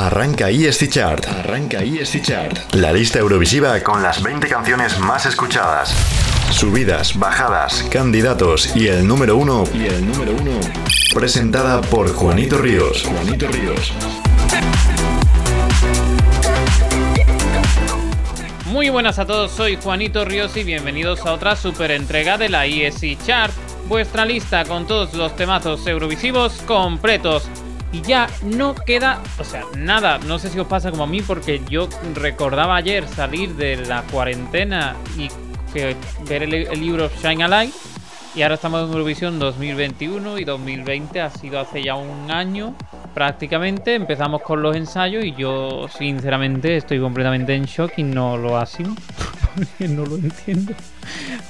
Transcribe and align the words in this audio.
Arranca 0.00 0.48
ESC 0.48 0.88
Chart. 0.90 1.26
Arranca 1.26 1.80
ESC 1.80 2.22
Chart. 2.22 2.72
La 2.76 2.92
lista 2.92 3.18
Eurovisiva 3.18 3.80
con 3.82 4.00
las 4.00 4.22
20 4.22 4.46
canciones 4.46 4.96
más 5.00 5.26
escuchadas. 5.26 5.92
Subidas, 6.52 7.18
bajadas, 7.18 7.82
candidatos 7.90 8.76
y 8.76 8.86
el 8.86 9.04
número 9.08 9.36
uno. 9.36 9.64
Y 9.74 9.86
el 9.86 10.06
número 10.06 10.36
uno. 10.40 10.52
Presentada 11.12 11.80
por 11.80 12.14
Juanito 12.14 12.58
Ríos. 12.58 13.02
Juanito 13.02 13.48
Ríos. 13.48 13.92
Muy 18.66 18.90
buenas 18.90 19.18
a 19.18 19.26
todos, 19.26 19.50
soy 19.50 19.74
Juanito 19.82 20.24
Ríos 20.24 20.56
y 20.56 20.62
bienvenidos 20.62 21.26
a 21.26 21.32
otra 21.32 21.56
super 21.56 21.90
entrega 21.90 22.38
de 22.38 22.48
la 22.48 22.66
ESC 22.66 23.18
Chart, 23.26 23.52
vuestra 23.88 24.24
lista 24.24 24.64
con 24.64 24.86
todos 24.86 25.12
los 25.14 25.34
temazos 25.34 25.84
eurovisivos 25.88 26.52
completos. 26.68 27.50
Y 27.92 28.02
ya 28.02 28.28
no 28.44 28.74
queda, 28.74 29.22
o 29.38 29.44
sea, 29.44 29.64
nada, 29.76 30.18
no 30.18 30.38
sé 30.38 30.50
si 30.50 30.58
os 30.58 30.66
pasa 30.66 30.90
como 30.90 31.04
a 31.04 31.06
mí, 31.06 31.22
porque 31.22 31.62
yo 31.70 31.88
recordaba 32.14 32.76
ayer 32.76 33.08
salir 33.08 33.54
de 33.54 33.76
la 33.76 34.02
cuarentena 34.02 34.94
y 35.16 35.28
que 35.72 35.96
ver 36.28 36.42
el, 36.42 36.80
libro 36.80 37.10
Shine 37.22 37.44
a 37.44 37.48
Light, 37.48 37.74
y 38.34 38.42
ahora 38.42 38.56
estamos 38.56 38.84
en 38.84 38.92
Eurovisión 38.92 39.38
2021 39.38 40.38
y 40.38 40.44
2020 40.44 41.20
ha 41.20 41.30
sido 41.30 41.58
hace 41.60 41.82
ya 41.82 41.94
un 41.94 42.30
año 42.30 42.74
prácticamente. 43.14 43.94
Empezamos 43.94 44.42
con 44.42 44.62
los 44.62 44.76
ensayos 44.76 45.24
y 45.24 45.34
yo 45.34 45.88
sinceramente 45.88 46.76
estoy 46.76 47.00
completamente 47.00 47.54
en 47.54 47.64
shock 47.64 47.94
y 47.96 48.02
no 48.04 48.36
lo 48.36 48.56
asimo 48.56 48.94
porque 49.56 49.88
no 49.88 50.04
lo 50.04 50.16
entiendo. 50.16 50.74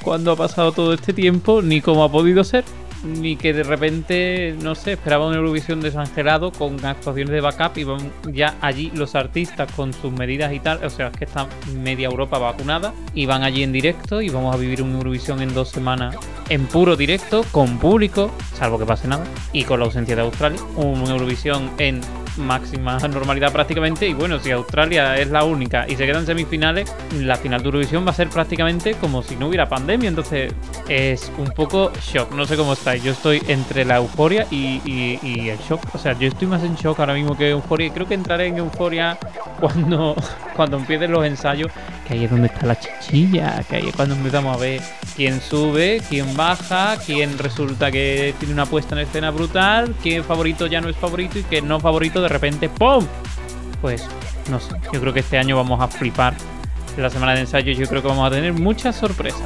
Cuando 0.02 0.32
ha 0.32 0.36
pasado 0.36 0.72
todo 0.72 0.94
este 0.94 1.12
tiempo 1.12 1.60
ni 1.60 1.82
cómo 1.82 2.04
ha 2.04 2.10
podido 2.10 2.42
ser 2.44 2.64
ni 3.04 3.36
que 3.36 3.52
de 3.52 3.62
repente, 3.62 4.54
no 4.62 4.74
sé, 4.74 4.92
esperaba 4.92 5.26
una 5.26 5.36
Eurovisión 5.36 5.80
desangelado 5.80 6.52
con 6.52 6.84
actuaciones 6.84 7.32
de 7.32 7.40
backup 7.40 7.78
y 7.78 7.84
van 7.84 8.12
ya 8.32 8.56
allí 8.60 8.90
los 8.94 9.14
artistas 9.14 9.70
con 9.72 9.92
sus 9.92 10.12
medidas 10.12 10.52
y 10.52 10.60
tal. 10.60 10.84
O 10.84 10.90
sea, 10.90 11.08
es 11.08 11.16
que 11.16 11.24
está 11.24 11.48
media 11.74 12.08
Europa 12.08 12.38
vacunada 12.38 12.92
y 13.14 13.26
van 13.26 13.42
allí 13.42 13.62
en 13.62 13.72
directo 13.72 14.20
y 14.20 14.28
vamos 14.28 14.54
a 14.54 14.58
vivir 14.58 14.82
una 14.82 14.98
Eurovisión 14.98 15.42
en 15.42 15.54
dos 15.54 15.70
semanas 15.70 16.16
en 16.48 16.66
puro 16.66 16.96
directo, 16.96 17.44
con 17.52 17.78
público, 17.78 18.30
salvo 18.54 18.78
que 18.78 18.86
pase 18.86 19.06
nada, 19.06 19.24
y 19.52 19.64
con 19.64 19.80
la 19.80 19.86
ausencia 19.86 20.16
de 20.16 20.22
Australia. 20.22 20.60
Una 20.76 21.10
Eurovisión 21.10 21.70
en 21.78 22.00
máxima 22.38 22.98
normalidad 22.98 23.52
prácticamente. 23.52 24.08
Y 24.08 24.14
bueno, 24.14 24.38
si 24.38 24.50
Australia 24.50 25.16
es 25.16 25.28
la 25.30 25.44
única 25.44 25.86
y 25.88 25.96
se 25.96 26.06
quedan 26.06 26.24
semifinales, 26.24 26.92
la 27.14 27.36
final 27.36 27.60
de 27.60 27.66
Eurovisión 27.66 28.06
va 28.06 28.10
a 28.10 28.14
ser 28.14 28.28
prácticamente 28.28 28.94
como 28.94 29.22
si 29.22 29.36
no 29.36 29.48
hubiera 29.48 29.68
pandemia. 29.68 30.08
Entonces 30.08 30.54
es 30.88 31.30
un 31.36 31.48
poco 31.48 31.92
shock. 32.00 32.32
No 32.32 32.46
sé 32.46 32.56
cómo 32.56 32.72
estáis. 32.88 33.02
Yo 33.02 33.12
estoy 33.12 33.42
entre 33.48 33.84
la 33.84 33.96
euforia 33.96 34.46
y, 34.50 35.48
el 35.48 35.58
shock. 35.58 35.82
O 35.94 35.98
sea, 35.98 36.18
yo 36.18 36.28
estoy 36.28 36.48
más 36.48 36.62
en 36.62 36.74
shock 36.74 36.98
ahora 37.00 37.14
mismo 37.14 37.36
que 37.36 37.50
euforia. 37.50 37.88
Y 37.88 37.90
creo 37.90 38.06
que 38.06 38.14
entraré 38.14 38.46
en 38.46 38.58
euforia 38.58 39.18
cuando, 39.60 40.16
cuando 40.56 40.78
empiecen 40.78 41.12
los 41.12 41.24
ensayos. 41.24 41.70
Que 42.06 42.14
ahí 42.14 42.24
es 42.24 42.30
donde 42.30 42.46
está 42.46 42.66
la 42.66 42.78
chichilla. 42.78 43.62
Que 43.68 43.76
ahí 43.76 43.88
es 43.88 43.96
cuando 43.96 44.14
empezamos 44.14 44.56
a 44.56 44.58
ver 44.58 44.80
quién 45.16 45.40
sube, 45.40 46.00
quién 46.08 46.36
baja, 46.36 46.96
quién 47.04 47.38
resulta 47.38 47.90
que 47.90 48.34
tiene 48.38 48.54
una 48.54 48.66
puesta 48.66 48.94
en 48.94 49.02
escena 49.02 49.30
brutal, 49.30 49.94
quién 50.02 50.24
favorito 50.24 50.66
ya 50.66 50.80
no 50.80 50.88
es 50.88 50.96
favorito 50.96 51.38
y 51.38 51.42
que 51.42 51.60
no 51.60 51.80
favorito 51.80 52.22
de 52.22 52.28
repente 52.28 52.68
¡pum! 52.68 53.04
Pues 53.80 54.06
no 54.50 54.58
sé, 54.60 54.74
yo 54.92 55.00
creo 55.00 55.12
que 55.12 55.20
este 55.20 55.38
año 55.38 55.56
vamos 55.56 55.80
a 55.80 55.88
flipar. 55.88 56.34
La 56.96 57.10
semana 57.10 57.34
de 57.34 57.40
ensayo 57.40 57.72
yo 57.72 57.86
creo 57.86 58.02
que 58.02 58.08
vamos 58.08 58.26
a 58.26 58.30
tener 58.30 58.52
muchas 58.52 58.96
sorpresas. 58.96 59.42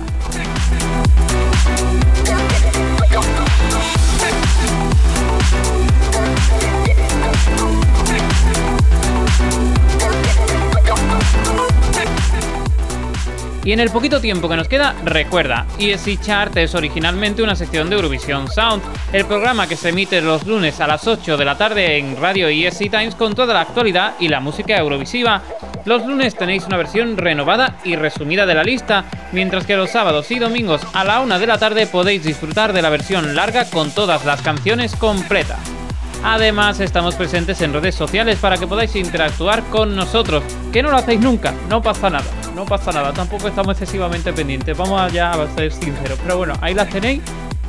Y 13.65 13.73
en 13.73 13.79
el 13.79 13.91
poquito 13.91 14.21
tiempo 14.21 14.49
que 14.49 14.57
nos 14.57 14.67
queda, 14.67 14.97
recuerda, 15.05 15.67
ESC 15.79 16.21
Chart 16.21 16.57
es 16.57 16.75
originalmente 16.75 17.45
una 17.45 17.55
sección 17.55 17.89
de 17.89 17.95
Eurovision 17.95 18.51
Sound, 18.51 18.83
el 19.13 19.25
programa 19.25 19.69
que 19.69 19.77
se 19.77 19.91
emite 19.91 20.21
los 20.21 20.45
lunes 20.47 20.81
a 20.81 20.89
las 20.89 21.07
8 21.07 21.37
de 21.37 21.45
la 21.45 21.57
tarde 21.57 21.97
en 21.97 22.17
Radio 22.17 22.49
ESC 22.49 22.91
Times 22.91 23.15
con 23.15 23.37
toda 23.37 23.55
la 23.55 23.61
actualidad 23.61 24.15
y 24.19 24.27
la 24.27 24.41
música 24.41 24.77
eurovisiva. 24.77 25.43
Los 25.85 26.05
lunes 26.05 26.35
tenéis 26.35 26.65
una 26.67 26.77
versión 26.77 27.17
renovada 27.17 27.77
y 27.85 27.95
resumida 27.95 28.47
de 28.47 28.55
la 28.55 28.65
lista, 28.65 29.05
mientras 29.31 29.65
que 29.65 29.77
los 29.77 29.91
sábados 29.91 30.29
y 30.33 30.41
domingos 30.41 30.83
a 30.93 31.05
la 31.05 31.21
1 31.21 31.39
de 31.39 31.47
la 31.47 31.59
tarde 31.59 31.87
podéis 31.87 32.25
disfrutar 32.25 32.73
de 32.73 32.83
la 32.83 32.91
versión 32.91 33.37
larga 33.37 33.65
con 33.67 33.93
todas 33.93 34.25
las 34.25 34.43
canciones 34.43 34.97
completas. 34.97 35.82
Además, 36.25 36.79
estamos 36.79 37.17
presentes 37.17 37.61
en 37.63 37.73
redes 37.73 37.97
sociales 37.97 38.39
para 38.39 38.57
que 38.57 38.67
podáis 38.67 38.95
interactuar 38.95 39.65
con 39.65 39.97
nosotros, 39.97 40.45
que 40.73 40.81
no 40.81 40.91
lo 40.91 40.99
hacéis 40.99 41.21
nunca, 41.21 41.53
no 41.69 41.83
pasa 41.83 42.11
nada, 42.11 42.25
no 42.55 42.65
pasa 42.65 42.93
nada, 42.93 43.13
tampoco 43.13 43.49
estamos 43.49 43.73
excesivamente 43.73 44.33
pendientes, 44.33 44.77
vamos 44.77 45.01
allá 45.01 45.33
a 45.33 45.55
ser 45.55 45.73
sinceros, 45.73 46.19
pero 46.23 46.39
bueno, 46.39 46.55
ahí 46.61 46.75
las 46.75 46.89
tenéis 46.89 47.23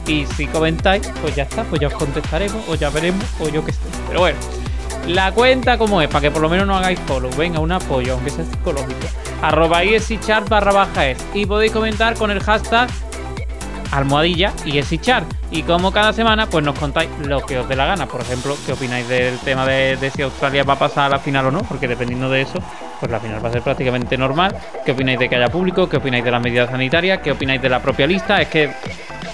y 0.05 0.27
si 0.37 0.45
comentáis, 0.45 1.11
pues 1.21 1.35
ya 1.35 1.43
está, 1.43 1.63
pues 1.63 1.81
ya 1.81 1.87
os 1.87 1.95
contestaremos 1.95 2.63
o 2.69 2.75
ya 2.75 2.91
veremos 2.91 3.25
o 3.39 3.49
yo 3.49 3.65
qué 3.65 3.71
sé. 3.71 3.79
Pero 4.07 4.19
bueno, 4.19 4.37
la 5.07 5.31
cuenta 5.31 5.79
como 5.79 5.99
es, 6.01 6.07
para 6.07 6.21
que 6.21 6.31
por 6.31 6.41
lo 6.43 6.49
menos 6.49 6.67
no 6.67 6.75
hagáis 6.75 6.99
follow, 7.07 7.31
venga, 7.35 7.59
un 7.59 7.71
apoyo, 7.71 8.13
aunque 8.13 8.29
sea 8.29 8.45
psicológico. 8.45 9.07
Arroba 9.41 9.81
barra 10.47 10.71
baja 10.71 11.09
es 11.09 11.17
y 11.33 11.47
podéis 11.47 11.71
comentar 11.71 12.13
con 12.15 12.29
el 12.29 12.39
hashtag 12.41 12.87
almohadilla 13.93 14.53
y 14.65 14.81
chart 14.97 15.31
y 15.51 15.61
como 15.61 15.91
cada 15.91 16.13
semana, 16.13 16.47
pues 16.47 16.65
nos 16.65 16.77
contáis 16.77 17.09
lo 17.25 17.45
que 17.45 17.59
os 17.59 17.69
dé 17.69 17.75
la 17.75 17.85
gana. 17.85 18.07
Por 18.07 18.21
ejemplo, 18.21 18.57
qué 18.65 18.73
opináis 18.73 19.07
del 19.07 19.37
tema 19.39 19.67
de, 19.67 20.11
si 20.13 20.23
Australia 20.23 20.63
va 20.63 20.73
a 20.73 20.79
pasar 20.79 21.05
a 21.05 21.09
la 21.09 21.19
final 21.19 21.45
o 21.45 21.51
no, 21.51 21.59
porque 21.59 21.87
dependiendo 21.87 22.27
de 22.27 22.41
eso, 22.41 22.59
pues 22.99 23.11
la 23.11 23.19
final 23.19 23.43
va 23.43 23.49
a 23.49 23.51
ser 23.51 23.61
prácticamente 23.61 24.17
normal. 24.17 24.55
¿Qué 24.83 24.93
opináis 24.93 25.19
de 25.19 25.29
que 25.29 25.35
haya 25.35 25.49
público? 25.49 25.87
¿Qué 25.87 25.97
opináis 25.97 26.23
de 26.23 26.31
las 26.31 26.41
medidas 26.41 26.71
sanitarias? 26.71 27.19
¿Qué 27.19 27.31
opináis 27.31 27.61
de 27.61 27.69
la 27.69 27.81
propia 27.81 28.07
lista? 28.07 28.41
Es 28.41 28.47
que 28.47 28.71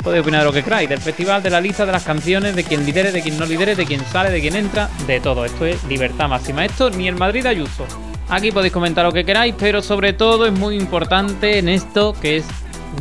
podéis 0.03 0.23
opinar 0.23 0.41
de 0.41 0.45
lo 0.47 0.51
que 0.51 0.61
queráis, 0.61 0.89
del 0.89 0.99
festival, 0.99 1.41
de 1.41 1.49
la 1.51 1.61
lista, 1.61 1.85
de 1.85 1.93
las 1.93 2.03
canciones, 2.03 2.53
de 2.53 2.65
quién 2.65 2.85
lidere, 2.85 3.13
de 3.13 3.21
quién 3.21 3.37
no 3.37 3.45
lidere, 3.45 3.75
de 3.75 3.85
quién 3.85 4.03
sale, 4.05 4.29
de 4.29 4.41
quién 4.41 4.57
entra, 4.57 4.89
de 5.07 5.21
todo. 5.21 5.45
Esto 5.45 5.65
es 5.65 5.81
libertad 5.85 6.27
máxima. 6.27 6.65
Esto 6.65 6.89
ni 6.89 7.07
el 7.07 7.15
Madrid 7.15 7.45
Ayuso. 7.45 7.85
Aquí 8.27 8.51
podéis 8.51 8.73
comentar 8.73 9.05
lo 9.05 9.13
que 9.13 9.23
queráis, 9.23 9.55
pero 9.57 9.81
sobre 9.81 10.11
todo 10.11 10.45
es 10.45 10.51
muy 10.51 10.75
importante 10.75 11.57
en 11.57 11.69
esto 11.69 12.13
que 12.21 12.37
es 12.37 12.45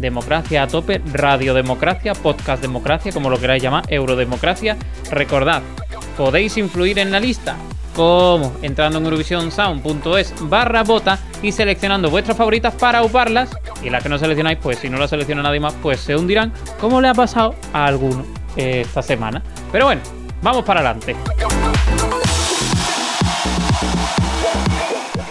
Democracia 0.01 0.63
a 0.63 0.67
tope, 0.67 1.01
Radiodemocracia, 1.13 2.15
Podcast 2.15 2.63
Democracia, 2.63 3.13
como 3.13 3.31
lo 3.31 3.39
queráis 3.39 3.63
llamar, 3.63 3.85
Eurodemocracia. 3.89 4.77
Recordad, 5.11 5.63
podéis 6.17 6.57
influir 6.57 6.99
en 6.99 7.11
la 7.11 7.21
lista. 7.21 7.57
como 7.95 8.53
Entrando 8.63 8.99
en 8.99 9.05
eurovisionsound.es 9.05 10.35
barra 10.49 10.85
bota 10.85 11.19
y 11.43 11.51
seleccionando 11.51 12.11
vuestras 12.11 12.37
favoritas 12.37 12.75
para 12.75 13.03
uparlas. 13.03 13.51
Y 13.83 13.91
las 13.91 14.03
que 14.03 14.09
no 14.09 14.19
seleccionáis, 14.19 14.59
pues 14.63 14.79
si 14.79 14.89
no 14.89 14.99
las 14.99 15.11
selecciona 15.11 15.43
nadie 15.43 15.61
más, 15.61 15.75
pues 15.83 16.01
se 16.01 16.15
hundirán, 16.15 16.53
como 16.81 17.01
le 17.01 17.09
ha 17.09 17.15
pasado 17.15 17.55
a 17.73 17.87
alguno 17.87 18.25
esta 18.57 19.03
semana. 19.03 19.43
Pero 19.73 19.87
bueno, 19.87 20.01
vamos 20.43 20.65
para 20.65 20.81
adelante. 20.81 21.17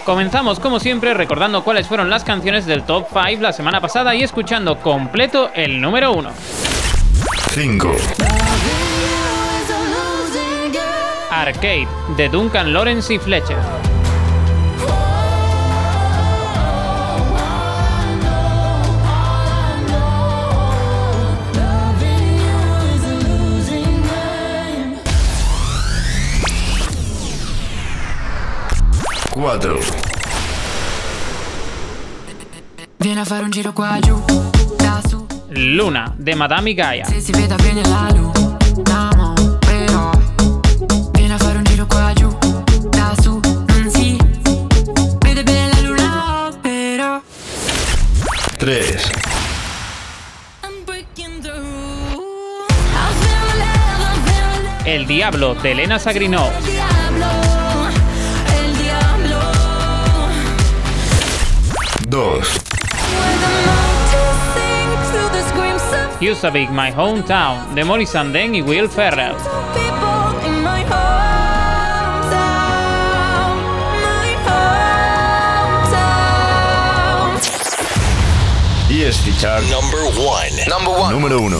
Comenzamos 0.08 0.58
como 0.58 0.80
siempre 0.80 1.12
recordando 1.12 1.62
cuáles 1.62 1.86
fueron 1.86 2.08
las 2.08 2.24
canciones 2.24 2.64
del 2.64 2.84
top 2.84 3.08
5 3.12 3.42
la 3.42 3.52
semana 3.52 3.82
pasada 3.82 4.14
y 4.14 4.22
escuchando 4.22 4.80
completo 4.80 5.50
el 5.54 5.82
número 5.82 6.14
1. 6.14 6.30
5. 7.50 7.92
Arcade 11.30 11.88
de 12.16 12.28
Duncan 12.30 12.72
Lawrence 12.72 13.12
y 13.12 13.18
Fletcher. 13.18 13.58
Viene 32.96 33.20
a 33.20 33.24
fare 33.24 33.44
un 33.44 33.50
giro 33.50 33.72
qua 33.72 33.96
giù, 34.00 34.20
da 34.76 35.00
su. 35.08 35.24
Luna 35.50 36.12
de 36.16 36.34
Madame 36.34 36.74
Gaia. 36.74 37.06
Se 37.06 37.20
si 37.20 37.30
vede 37.30 37.54
bene 37.54 37.82
la 37.82 38.08
luna, 38.12 39.08
no, 39.14 39.34
però. 39.60 40.10
Viene 41.12 41.34
a 41.34 41.38
fare 41.38 41.58
un 41.58 41.64
giro 41.64 41.86
qua 41.86 42.12
giù, 42.14 42.36
da 42.88 43.14
su, 43.20 43.40
non 43.40 43.90
si 43.94 44.16
vede 45.20 45.44
bene 45.44 45.72
la 45.72 45.80
luna, 45.82 46.58
però. 46.60 47.22
3. 48.56 49.02
El 54.84 55.06
Diablo 55.06 55.54
de 55.54 55.70
Elena 55.70 56.00
Sagrinó. 56.00 56.50
2. 62.08 62.40
Used 66.20 66.52
My 66.70 66.90
Hometown 66.96 67.74
de 67.74 67.84
Morris 67.84 68.10
Sandén 68.10 68.54
y 68.54 68.62
Will 68.62 68.88
Ferrell. 68.88 69.34
Y 78.88 79.02
es 79.02 79.18
fichar 79.20 79.60
number 79.64 80.00
one. 80.26 81.12
Número 81.12 81.40
1. 81.40 81.58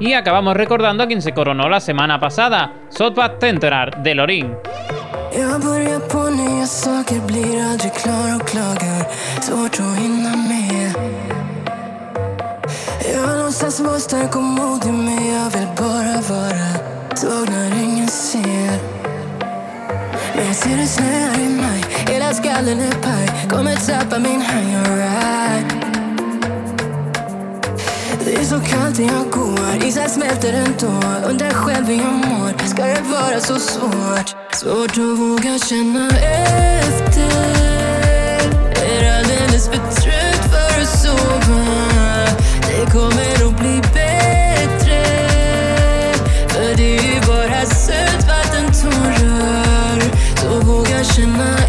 Y 0.00 0.14
acabamos 0.14 0.56
recordando 0.56 1.04
a 1.04 1.06
quien 1.06 1.20
se 1.22 1.32
coronó 1.32 1.68
la 1.68 1.80
semana 1.80 2.18
pasada, 2.18 2.72
Sotbat 2.88 3.38
Tenterar 3.38 4.02
de 4.02 4.14
Lorin. 4.14 4.56
Jag 5.38 5.60
börjar 5.60 6.00
på 6.00 6.30
nya 6.30 6.66
saker, 6.66 7.20
blir 7.26 7.64
aldrig 7.64 7.94
klar 7.94 8.36
och 8.36 8.48
klagar. 8.48 9.06
Svårt 9.42 9.80
att 9.80 9.98
hinna 9.98 10.36
med. 10.36 10.92
Jag 13.14 13.38
låtsas 13.38 13.80
vara 13.80 13.98
stark 13.98 14.36
och 14.36 14.42
modig 14.42 14.92
men 14.92 15.26
jag 15.26 15.50
vill 15.50 15.68
bara 15.76 16.20
vara. 16.28 16.94
Svag 17.16 17.48
när 17.50 17.82
ingen 17.82 18.08
ser. 18.08 18.78
Men 20.36 20.46
jag 20.46 20.56
ser 20.56 20.76
det 20.76 20.86
snöar 20.86 21.40
i 21.40 21.48
maj, 21.48 21.84
hela 22.08 22.34
skallen 22.34 22.80
är 22.80 22.92
paj. 22.92 23.48
Kommer 23.50 23.76
tappa 23.76 24.18
min 24.18 24.42
hang 24.42 24.74
alright. 24.74 25.74
Det 28.24 28.34
är 28.34 28.44
så 28.44 28.60
kallt 28.60 28.98
när 28.98 29.06
jag 29.06 29.30
går, 29.30 29.86
isen 29.86 30.08
smälter 30.08 30.52
ändå 30.52 31.08
Undrar 31.28 31.50
själv 31.50 31.86
hur 31.86 31.94
jag 31.94 32.12
mår, 32.12 32.66
ska 32.66 32.84
det 32.84 33.02
vara 33.10 33.40
så 33.40 33.58
svårt? 33.58 34.36
Svårt 34.54 34.90
att 34.90 35.18
våga 35.18 35.58
känna 35.58 36.08
efter. 36.08 37.20
Är 38.86 39.18
alldeles 39.18 39.68
för 39.68 39.76
trött 39.76 40.50
för 40.50 40.80
att 40.82 40.88
sova. 40.88 41.64
Det 42.68 42.86
kommer 42.92 43.46
att 43.46 43.56
bli 43.60 43.80
bättre. 43.94 45.04
För 46.48 46.74
det 46.76 46.96
är 46.96 47.02
ju 47.02 47.20
bara 47.26 47.66
sötvattentårar 47.66 50.00
Så 50.36 50.60
våga 50.60 51.04
känna 51.04 51.63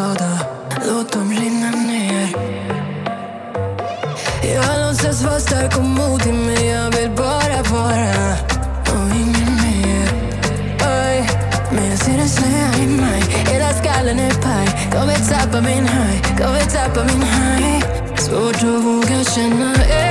skada. 0.00 0.38
Låt 0.88 1.12
dem 1.12 1.30
rinna 1.30 1.70
ner. 1.70 2.28
Jag 4.54 4.88
låtsas 4.88 5.22
vara 5.22 5.40
stark 5.40 5.76
och 5.76 5.84
modig 5.84 6.34
men 6.34 6.66
jag 6.66 6.90
vill 6.90 7.10
bara 7.10 7.62
vara 7.62 8.36
och 8.92 9.16
ingen 9.16 9.52
mer. 9.64 10.08
Oj, 10.80 11.28
men 11.72 11.90
jag 11.90 11.98
ser 11.98 12.18
en 12.18 12.28
snöa 12.28 12.84
i 12.84 12.86
mig. 12.86 13.22
Hela 13.52 13.72
skallen 13.72 14.18
är 14.18 14.30
paj. 14.30 14.90
Kommer 14.92 15.14
tappa 15.14 15.60
min 15.60 15.86
haj, 15.86 16.22
kommer 16.38 16.60
tappa 16.60 17.04
min 17.04 17.22
haj. 17.22 17.82
Svårt 18.16 18.56
att 18.56 18.84
våga 18.84 19.24
känna 19.24 19.74
er. 19.74 20.09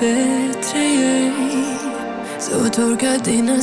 Bättre. 0.00 1.32
Så 2.38 2.70
torka 2.70 3.18
dina 3.18 3.60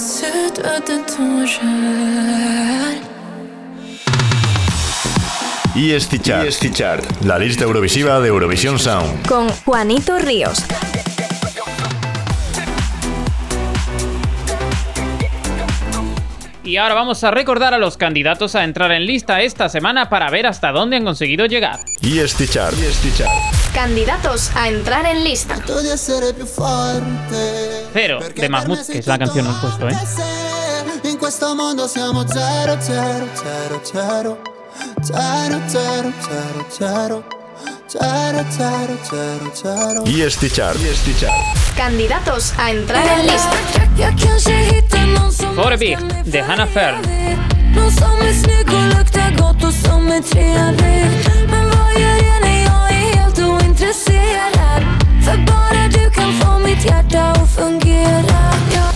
Chart. 6.21 6.73
Chart. 6.73 7.03
La 7.25 7.37
lista 7.37 7.63
Eurovisiva 7.63 8.19
de 8.19 8.27
Eurovisión 8.29 8.79
Sound. 8.79 9.27
con 9.27 9.49
Juanito 9.49 10.17
Ríos. 10.19 10.63
Y 16.63 16.75
ahora 16.77 16.95
vamos 16.95 17.23
a 17.23 17.31
recordar 17.31 17.73
a 17.73 17.77
los 17.77 17.95
candidatos 17.95 18.53
a 18.55 18.63
entrar 18.63 18.91
en 18.91 19.05
lista 19.05 19.41
esta 19.41 19.69
semana 19.69 20.09
para 20.09 20.29
ver 20.29 20.45
hasta 20.47 20.71
dónde 20.71 20.97
han 20.97 21.05
conseguido 21.05 21.45
llegar. 21.45 21.79
Chart. 22.49 22.75
ESC 22.77 23.17
Chart. 23.17 23.66
Candidatos 23.77 24.49
a 24.55 24.69
entrar 24.69 25.05
en 25.05 25.23
lista. 25.23 25.55
0 27.93 28.19
de 28.35 28.49
Mahmoud, 28.49 28.79
que 28.87 28.97
es 28.97 29.05
la 29.05 29.19
canción 29.19 29.45
que 29.45 29.61
puesto, 29.61 29.87
¿eh? 29.87 29.95
Y 40.07 40.21
este 40.21 40.49
chart. 40.49 40.79
Candidatos 41.75 42.53
a 42.57 42.71
entrar 42.71 43.19
en 43.19 43.27
lista. 43.27 43.51
For 45.53 45.77
Big, 45.77 45.99
de 46.25 46.41
Hannah 46.41 46.65
Fair. 46.65 46.95
No 47.75 47.91
För 55.27 55.37
bara 55.37 55.87
du 55.87 56.09
kan 56.09 56.33
få 56.33 56.59
mitt 56.59 56.85
hjärta 56.85 57.31
att 57.31 57.49
fungera 57.49 58.51
ja. 58.73 58.91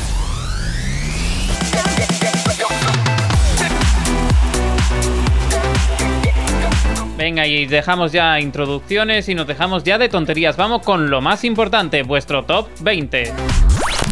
Venga, 7.17 7.45
y 7.45 7.65
dejamos 7.65 8.13
ya 8.13 8.39
introducciones 8.39 9.27
y 9.27 9.35
nos 9.35 9.45
dejamos 9.45 9.83
ya 9.83 9.97
de 9.97 10.07
tonterías. 10.07 10.55
Vamos 10.55 10.83
con 10.83 11.09
lo 11.09 11.19
más 11.19 11.43
importante, 11.43 12.03
vuestro 12.03 12.45
top 12.45 12.67
20. 12.79 13.33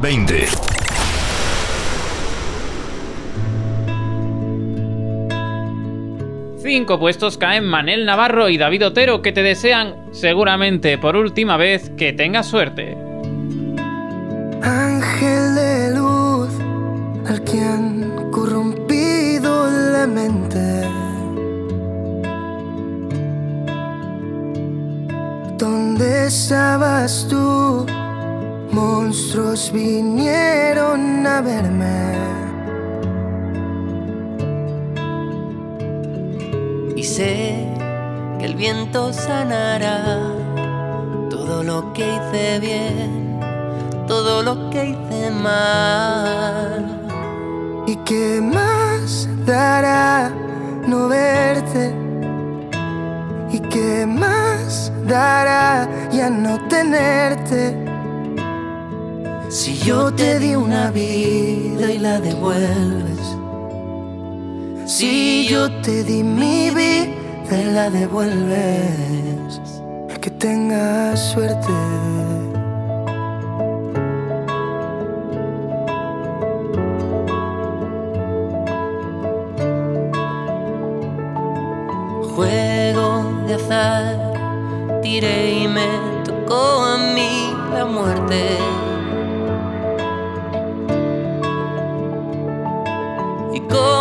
20. 0.01 0.68
Cinco 6.71 6.99
puestos 6.99 7.39
caen 7.39 7.65
Manel 7.65 8.05
Navarro 8.05 8.47
y 8.47 8.59
David 8.59 8.85
Otero 8.85 9.23
que 9.23 9.31
te 9.31 9.41
desean, 9.41 9.95
seguramente 10.11 10.99
por 10.99 11.15
última 11.15 11.57
vez, 11.57 11.89
que 11.97 12.13
tengas 12.13 12.45
suerte. 12.45 12.95
Ángel 14.61 15.55
de 15.55 15.95
luz, 15.95 16.49
al 17.27 17.43
que 17.43 17.59
han 17.59 18.29
corrompido 18.29 19.67
la 19.67 20.05
mente. 20.05 20.83
¿Dónde 25.57 26.27
estabas 26.27 27.25
tú? 27.27 27.87
Monstruos 28.69 29.71
vinieron 29.73 31.25
a 31.25 31.41
verme. 31.41 32.48
Y 36.99 37.03
sé 37.05 37.55
que 38.39 38.45
el 38.45 38.55
viento 38.55 39.13
sanará 39.13 40.19
todo 41.29 41.63
lo 41.63 41.93
que 41.93 42.05
hice 42.15 42.59
bien, 42.59 43.39
todo 44.05 44.43
lo 44.43 44.69
que 44.69 44.89
hice 44.89 45.31
mal. 45.31 46.83
¿Y 47.87 47.95
qué 48.07 48.41
más 48.41 49.29
dará 49.45 50.29
no 50.87 51.07
verte? 51.07 51.93
¿Y 53.49 53.59
qué 53.59 54.05
más 54.05 54.91
dará 55.05 55.87
ya 56.11 56.29
no 56.29 56.59
tenerte? 56.67 57.77
Si 59.47 59.77
yo 59.77 60.13
te 60.13 60.37
di 60.37 60.53
una 60.53 60.91
vida 60.91 61.93
y 61.93 61.97
la 61.97 62.19
devuelves. 62.19 63.38
Si 64.89 65.47
yo 65.47 65.69
te 65.83 66.03
di 66.03 66.23
mi 66.23 66.71
vida, 66.71 67.57
la 67.75 67.91
devuelves. 67.91 69.61
Que 70.19 70.31
tengas 70.31 71.19
suerte. 71.31 71.71
Juego 82.33 83.43
de 83.45 83.53
azar, 83.53 84.99
tiré 85.03 85.53
y 85.53 85.67
me 85.67 85.87
tocó 86.25 86.83
a 86.83 86.97
mí 87.13 87.53
la 87.75 87.85
muerte. 87.85 88.57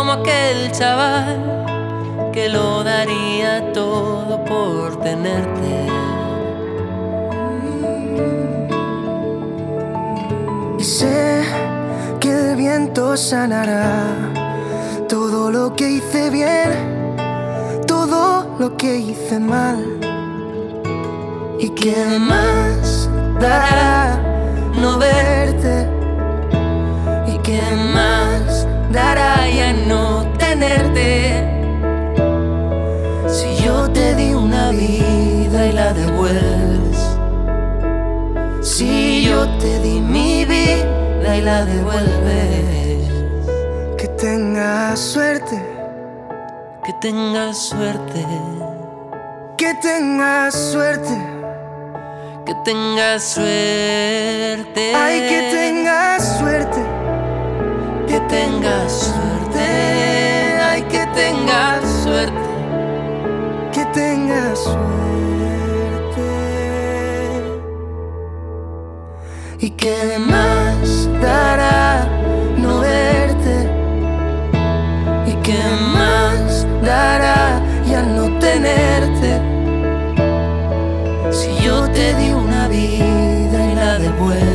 Como 0.09 0.21
aquel 0.21 0.71
chaval 0.71 2.31
que 2.33 2.49
lo 2.49 2.83
daría 2.83 3.71
todo 3.73 4.43
por 4.43 4.99
tenerte. 5.01 5.85
Y 10.79 10.83
sé 10.83 11.43
que 12.19 12.31
el 12.31 12.55
viento 12.55 13.15
sanará 13.17 14.07
todo 15.07 15.51
lo 15.51 15.75
que 15.75 15.91
hice 15.91 16.31
bien, 16.31 16.71
todo 17.85 18.55
lo 18.57 18.75
que 18.77 18.97
hice 18.97 19.39
mal. 19.39 19.79
¿Y 21.59 21.69
qué 21.69 22.17
más 22.19 23.09
dará 23.39 24.19
no 24.81 24.97
verte? 24.97 25.87
¿Y 27.27 27.37
qué 27.39 27.61
más 27.93 28.48
dará 28.91 29.47
ya 29.49 29.73
no 29.73 30.25
tenerte? 30.37 31.45
Si 33.27 33.63
yo 33.63 33.89
te 33.91 34.15
di 34.15 34.33
una 34.33 34.71
vida 34.71 35.67
y 35.67 35.71
la 35.71 35.93
devuelves. 35.93 36.97
Si 38.61 39.23
yo 39.23 39.47
te 39.59 39.79
di 39.79 39.99
mi 40.01 40.45
vida 40.45 41.37
y 41.37 41.41
la 41.41 41.65
devuelves. 41.65 43.07
Que 43.97 44.07
tengas 44.07 44.99
suerte, 44.99 45.57
Que 46.85 46.93
tengas 47.01 47.57
suerte. 47.57 48.25
que 49.57 49.73
tengas 49.81 50.55
suerte. 50.55 51.15
Que 52.45 52.55
tengas 52.65 53.23
suerte. 53.23 54.93
Ay, 54.95 55.19
que 55.29 55.49
tengas 55.51 56.37
suerte, 56.39 56.79
tengas 58.29 58.91
suerte. 58.91 59.65
Ay, 60.69 60.81
que 60.83 61.05
tengas 61.13 61.83
suerte. 62.03 62.49
que 63.73 63.85
tengas 63.93 64.59
suerte. 64.59 64.79
¿Y 69.59 69.69
qué 69.71 70.17
más 70.19 71.09
dará 71.21 72.07
no 72.57 72.79
verte? 72.79 73.69
¿Y 75.27 75.33
qué 75.45 75.61
más 75.93 76.65
dará 76.81 77.61
ya 77.85 78.01
no 78.01 78.25
tenerte? 78.39 79.41
Si 81.31 81.49
yo 81.63 81.87
te 81.89 82.13
di 82.15 82.31
una 82.31 82.67
vida 82.67 83.57
y 83.71 83.75
la 83.75 83.99
devuelves. 83.99 84.48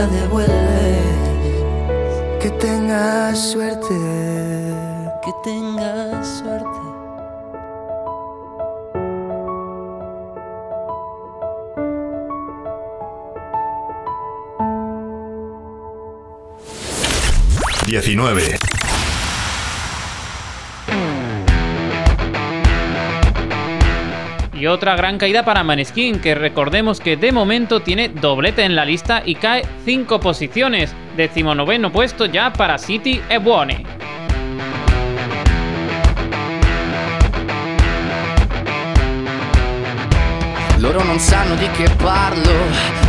La 0.00 0.06
devuelves. 0.06 0.48
que 2.40 2.50
tengas 2.58 3.38
suerte. 3.38 3.94
Que 5.22 5.32
tengas 5.44 6.26
suerte. 6.38 6.80
Diecinueve. 17.86 18.59
Y 24.60 24.66
otra 24.66 24.94
gran 24.94 25.16
caída 25.16 25.42
para 25.42 25.64
Maneskin, 25.64 26.20
que 26.20 26.34
recordemos 26.34 27.00
que 27.00 27.16
de 27.16 27.32
momento 27.32 27.80
tiene 27.80 28.10
doblete 28.10 28.62
en 28.62 28.76
la 28.76 28.84
lista 28.84 29.22
y 29.24 29.36
cae 29.36 29.64
5 29.86 30.20
posiciones. 30.20 30.94
Decimonoveno 31.16 31.90
puesto 31.90 32.26
ya 32.26 32.52
para 32.52 32.76
City 32.76 33.22
e 33.30 33.38
Buone. 33.38 33.86
Loro 40.78 41.00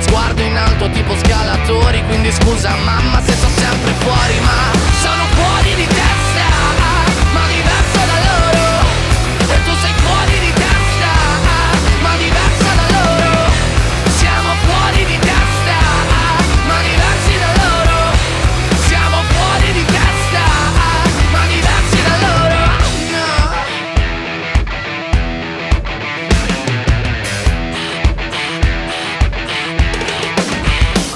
Sguardo 0.00 0.42
in 0.42 0.56
alto 0.56 0.90
tipo 0.90 1.16
scalatori 1.16 2.02
Quindi 2.06 2.32
scusa 2.32 2.74
mamma 2.84 3.22
se 3.22 3.32
sto 3.32 3.48
sempre 3.48 3.92
fuori 3.98 4.40
Ma 4.40 4.78
sono 5.00 5.24
fuori 5.34 5.74
di 5.74 5.86
testa 5.86 6.25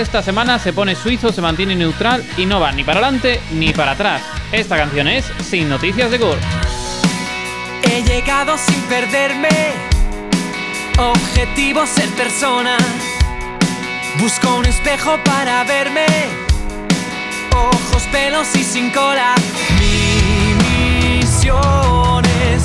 esta 0.00 0.22
semana 0.22 0.58
se 0.58 0.72
pone 0.72 0.94
suizo, 0.94 1.30
se 1.32 1.42
mantiene 1.42 1.76
neutral 1.76 2.24
y 2.36 2.46
no 2.46 2.58
va 2.58 2.72
ni 2.72 2.82
para 2.84 3.00
adelante 3.00 3.40
ni 3.52 3.72
para 3.72 3.92
atrás. 3.92 4.22
Esta 4.50 4.76
canción 4.76 5.06
es 5.06 5.26
Sin 5.48 5.68
Noticias 5.68 6.10
de 6.10 6.18
Gore. 6.18 6.40
He 7.82 8.02
llegado 8.02 8.56
sin 8.56 8.80
perderme. 8.82 9.48
Objetivo 10.98 11.86
ser 11.86 12.08
persona. 12.10 12.76
Busco 14.18 14.56
un 14.56 14.64
espejo 14.66 15.18
para 15.24 15.64
verme. 15.64 16.06
Ojos, 17.54 18.02
pelos 18.10 18.48
y 18.54 18.64
sin 18.64 18.90
cola. 18.90 19.34
Mi 19.78 20.54
misión 21.18 22.24
es 22.24 22.64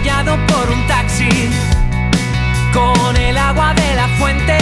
Por 0.02 0.70
un 0.72 0.88
taxi. 0.88 1.30
Con 2.74 3.18
el 3.18 3.38
agua 3.38 3.74
de 3.74 3.96
la 3.96 4.08
fuente 4.18 4.58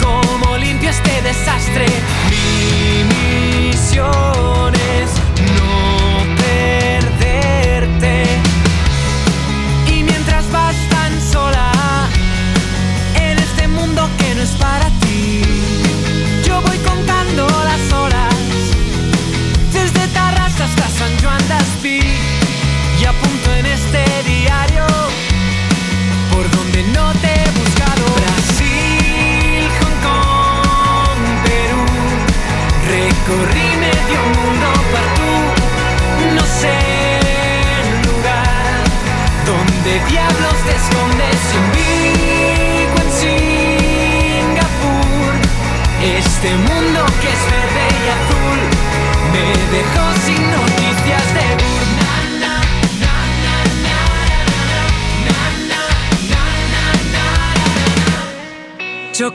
cómo 0.00 0.56
limpio 0.56 0.90
este 0.90 1.20
desastre. 1.22 1.86
Mi 2.30 3.02
misión 3.70 4.72
no 5.56 5.97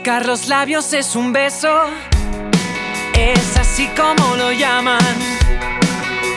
Chocar 0.04 0.26
los 0.26 0.48
labios 0.48 0.92
es 0.92 1.16
un 1.16 1.32
beso, 1.32 1.72
es 3.14 3.56
así 3.56 3.88
como 3.96 4.36
lo 4.36 4.52
llaman. 4.52 5.00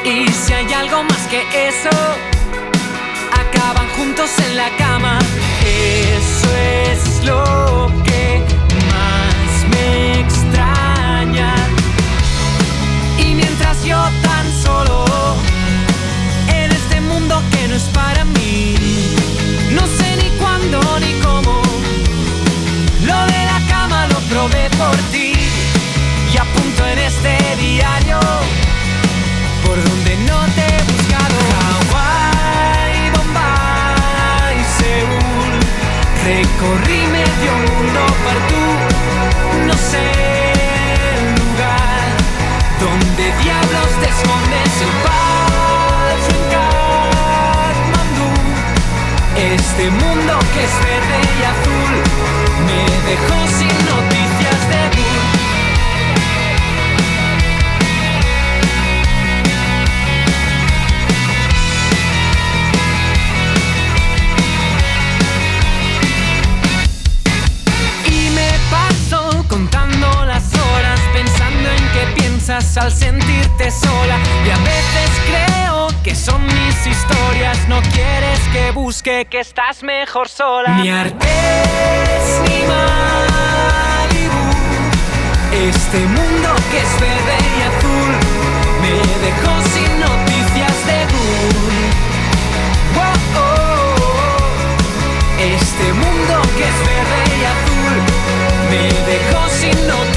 Y 0.05 0.25
si 0.31 0.53
hay 0.53 0.71
algo 0.71 1.03
más 1.03 1.27
que 1.27 1.41
eso, 1.67 1.89
acaban 3.33 3.89
juntos 3.97 4.29
en 4.39 4.55
la 4.55 4.69
cama. 4.77 5.19
Eso 5.65 6.49
es 6.55 7.25
lo 7.25 7.91
que 8.05 8.41
más 8.87 9.69
me 9.69 10.21
extraña. 10.21 11.53
Y 13.17 13.35
mientras 13.35 13.83
yo 13.83 14.01
tan 14.21 14.49
solo 14.63 15.03
en 16.47 16.71
este 16.71 17.01
mundo 17.01 17.43
que 17.51 17.67
no 17.67 17.75
es 17.75 17.83
para 17.89 18.23
mí, 18.23 18.36
probé 24.47 24.69
por 24.71 24.95
ti. 25.11 25.33
Y 26.33 26.37
apunto 26.37 26.85
en 26.87 26.99
este 26.99 27.37
diario 27.57 28.19
por 29.65 29.83
donde 29.83 30.15
no 30.29 30.45
te 30.55 30.61
he 30.61 30.83
buscado. 30.83 31.37
Hawái, 31.53 33.11
Bombay, 33.15 34.57
Seúl, 34.77 35.53
recorrí 36.25 37.01
medio 37.07 37.51
mundo 37.67 38.01
tú. 38.49 38.63
No 39.67 39.73
sé 39.73 40.05
el 41.13 41.25
lugar 41.41 42.07
donde 42.79 43.23
diablos 43.43 43.89
te 44.01 44.07
escondes. 44.09 44.71
El 44.85 44.93
paso 45.05 46.31
en. 46.51 46.67
Este 49.55 49.89
mundo 49.89 50.39
que 50.53 50.63
es 50.63 50.75
verde 50.83 51.19
y 51.39 51.43
azul 51.53 51.93
me 52.65 52.81
dejó 53.09 53.47
sin 53.47 53.67
noticias 53.85 54.16
al 72.57 72.91
sentirte 72.91 73.69
sola. 73.69 74.17
Y 74.43 74.49
a 74.49 74.57
veces 74.57 75.11
creo 75.27 75.87
que 76.03 76.15
son 76.15 76.43
mis 76.43 76.87
historias. 76.87 77.67
No 77.67 77.79
quieres 77.93 78.39
que 78.51 78.71
busque 78.71 79.27
que 79.29 79.41
estás 79.41 79.83
mejor 79.83 80.27
sola. 80.27 80.79
Ni 80.79 80.89
Artés 80.89 82.41
ni 82.47 82.61
Malibu. 82.65 84.41
Este 85.69 85.99
mundo 85.99 86.55
que 86.71 86.79
es 86.79 86.99
verde 86.99 87.37
y 87.57 87.61
azul 87.69 88.11
me 88.81 88.95
dejó 89.25 89.53
sin 89.73 89.99
noticias 89.99 90.75
de 90.87 90.99
Bull. 91.13 91.77
Wow, 92.95 93.17
oh, 93.37 93.95
oh. 94.01 94.37
Este 95.39 95.93
mundo 95.93 96.41
que 96.57 96.63
es 96.63 96.79
verde 96.89 97.19
y 97.37 97.43
azul 97.53 97.95
me 98.71 98.83
dejó 99.11 99.47
sin 99.49 99.87
noticias 99.87 100.16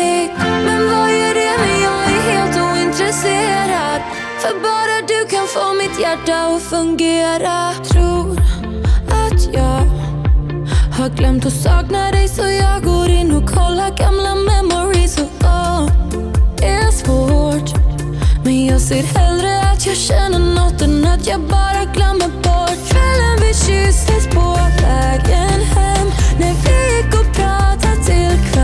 För 4.41 4.59
bara 4.59 5.07
du 5.07 5.27
kan 5.35 5.47
få 5.47 5.73
mitt 5.73 5.99
hjärta 5.99 6.55
att 6.55 6.61
fungera. 6.61 7.73
Tror 7.89 8.39
att 9.07 9.53
jag 9.53 9.83
har 10.97 11.09
glömt 11.09 11.45
att 11.45 11.53
sakna 11.53 12.11
dig 12.11 12.27
så 12.27 12.41
jag 12.41 12.83
går 12.83 13.09
in 13.09 13.31
och 13.31 13.49
kollar 13.49 13.97
gamla 13.97 14.35
memories. 14.35 15.17
Och 15.17 15.31
åh, 15.43 15.89
det 16.57 16.65
är 16.65 16.91
svårt 16.91 17.81
men 18.43 18.65
jag 18.65 18.81
ser 18.81 19.03
hellre 19.03 19.61
att 19.61 19.85
jag 19.85 19.95
känner 19.95 20.39
något 20.39 20.81
än 20.81 21.05
att 21.05 21.27
jag 21.27 21.39
bara 21.41 21.85
glömmer 21.93 22.27
bort. 22.27 22.89
Kvällen 22.89 23.37
vi 23.41 23.53
kysstes 23.53 24.27
på 24.27 24.57
vägen 24.81 25.61
hem 25.61 26.07
När 26.39 26.53
vi 26.63 26.97
gick 26.97 27.13
och 27.13 27.35
pratade 27.35 28.03
till 28.05 28.51
kväll. 28.51 28.60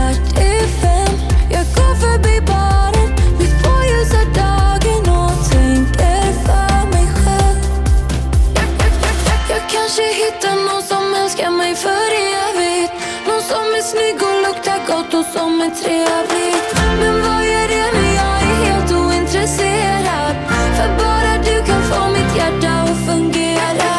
är 15.67 15.75
trevlig 15.83 16.53
Men 16.99 17.21
vad 17.21 17.45
gör 17.45 17.67
det 17.67 17.91
när 17.97 18.11
jag 18.21 18.35
är 18.49 18.55
helt 18.65 18.91
ointresserad? 18.91 20.35
För 20.77 20.89
bara 20.97 21.33
du 21.43 21.65
kan 21.65 21.81
få 21.83 22.07
mitt 22.11 22.35
hjärta 22.37 22.69
att 22.69 23.05
fungera. 23.07 23.91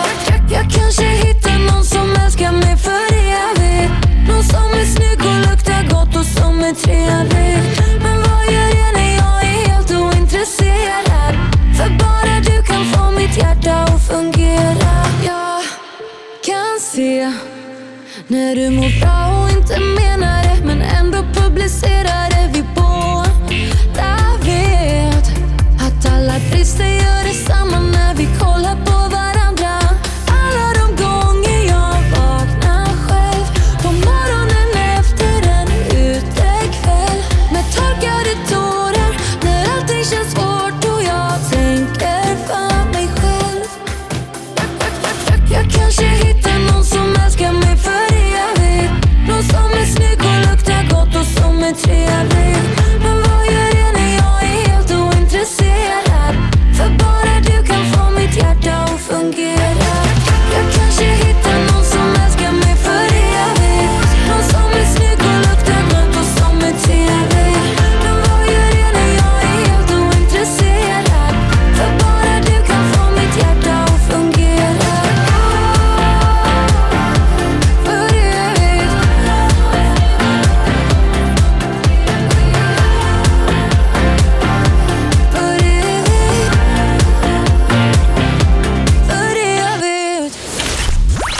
Jag 0.50 0.70
kanske 0.70 1.04
hittar 1.04 1.58
någon 1.72 1.84
som 1.84 2.12
älskar 2.24 2.52
mig 2.52 2.76
för 2.76 3.08
evigt. 3.44 3.92
Någon 4.28 4.44
som 4.44 4.68
är 4.80 4.86
snygg 4.94 5.20
och 5.30 5.38
luktar 5.50 5.82
gott 5.90 6.16
och 6.16 6.26
som 6.26 6.60
är 6.60 6.74
trevlig. 6.74 7.54
Men 8.02 8.16
vad 8.26 8.44
gör 8.54 8.70
det 8.78 8.90
när 8.98 9.10
jag 9.22 9.36
är 9.52 9.58
helt 9.68 9.90
ointresserad? 9.90 11.34
För 11.76 11.90
bara 12.02 12.34
du 12.48 12.62
kan 12.62 12.84
få 12.92 13.10
mitt 13.10 13.36
hjärta 13.36 13.74
att 13.74 14.06
fungera. 14.08 14.92
Jag 15.24 15.62
kan 16.46 16.80
se 16.80 17.32
när 18.30 18.54
du 18.54 18.70
mår 18.70 19.00
bra 19.00 19.42
och 19.42 19.50
inte 19.50 19.80
menar 19.80 20.42
det 20.42 20.64
men 20.64 20.82
ändå 20.82 21.18
publicerar 21.34 22.30
det. 22.30 22.50
Vi 22.52 22.62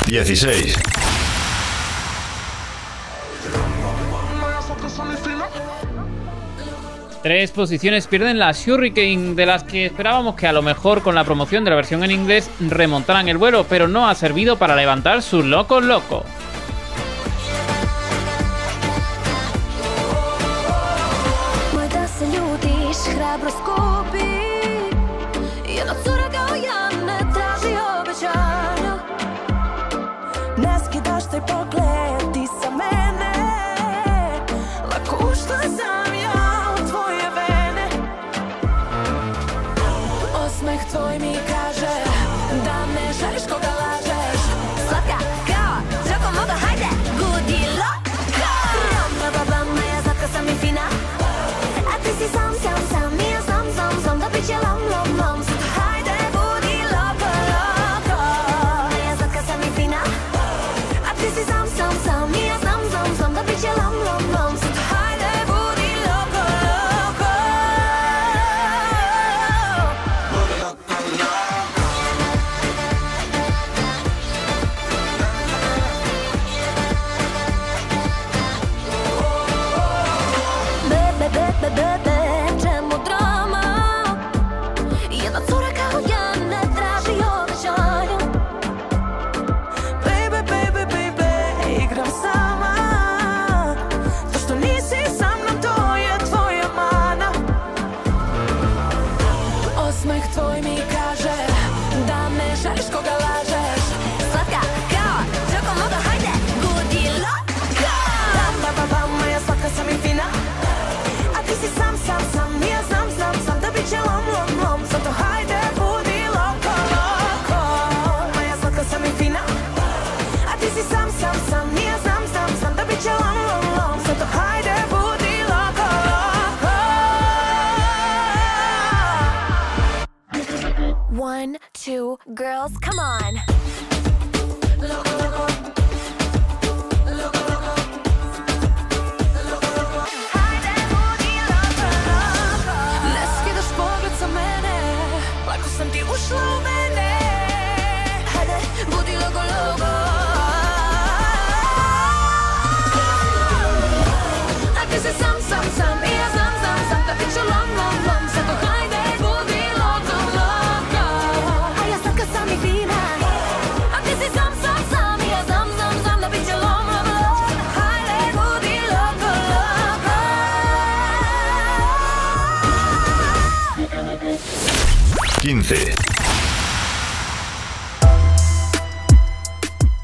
16. 0.09 0.75
Tres 7.23 7.51
posiciones 7.51 8.07
pierden 8.07 8.39
las 8.39 8.67
Hurricane, 8.67 9.35
de 9.35 9.45
las 9.45 9.65
que 9.65 9.85
esperábamos 9.85 10.35
que 10.35 10.47
a 10.47 10.53
lo 10.55 10.63
mejor 10.63 11.03
con 11.03 11.15
la 11.15 11.25
promoción 11.25 11.63
de 11.65 11.71
la 11.71 11.77
versión 11.77 12.03
en 12.05 12.11
inglés 12.11 12.51
remontaran 12.59 13.29
el 13.29 13.37
vuelo, 13.37 13.67
pero 13.69 13.87
no 13.87 14.09
ha 14.09 14.15
servido 14.15 14.57
para 14.57 14.75
levantar 14.77 15.21
su 15.21 15.43
loco 15.43 15.83
loco. 15.83 16.25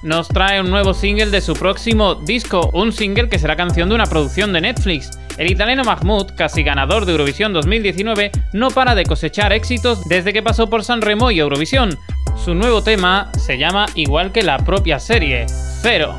Nos 0.02 0.28
trae 0.28 0.60
un 0.60 0.70
nuevo 0.70 0.94
single 0.94 1.26
de 1.26 1.42
su 1.42 1.52
próximo 1.52 2.14
disco, 2.14 2.70
un 2.72 2.92
single 2.92 3.28
que 3.28 3.38
será 3.38 3.54
canción 3.54 3.90
de 3.90 3.94
una 3.94 4.06
producción 4.06 4.54
de 4.54 4.62
Netflix. 4.62 5.10
El 5.36 5.50
italiano 5.50 5.84
Mahmoud, 5.84 6.32
casi 6.34 6.62
ganador 6.62 7.04
de 7.04 7.12
Eurovisión 7.12 7.52
2019, 7.52 8.30
no 8.54 8.70
para 8.70 8.94
de 8.94 9.04
cosechar 9.04 9.52
éxitos 9.52 10.08
desde 10.08 10.32
que 10.32 10.42
pasó 10.42 10.70
por 10.70 10.82
Sanremo 10.82 11.30
y 11.30 11.40
Eurovisión. 11.40 11.98
Su 12.42 12.54
nuevo 12.54 12.82
tema 12.82 13.30
se 13.36 13.58
llama 13.58 13.84
igual 13.94 14.32
que 14.32 14.42
la 14.42 14.56
propia 14.58 14.98
serie, 14.98 15.44
Cero. 15.82 16.16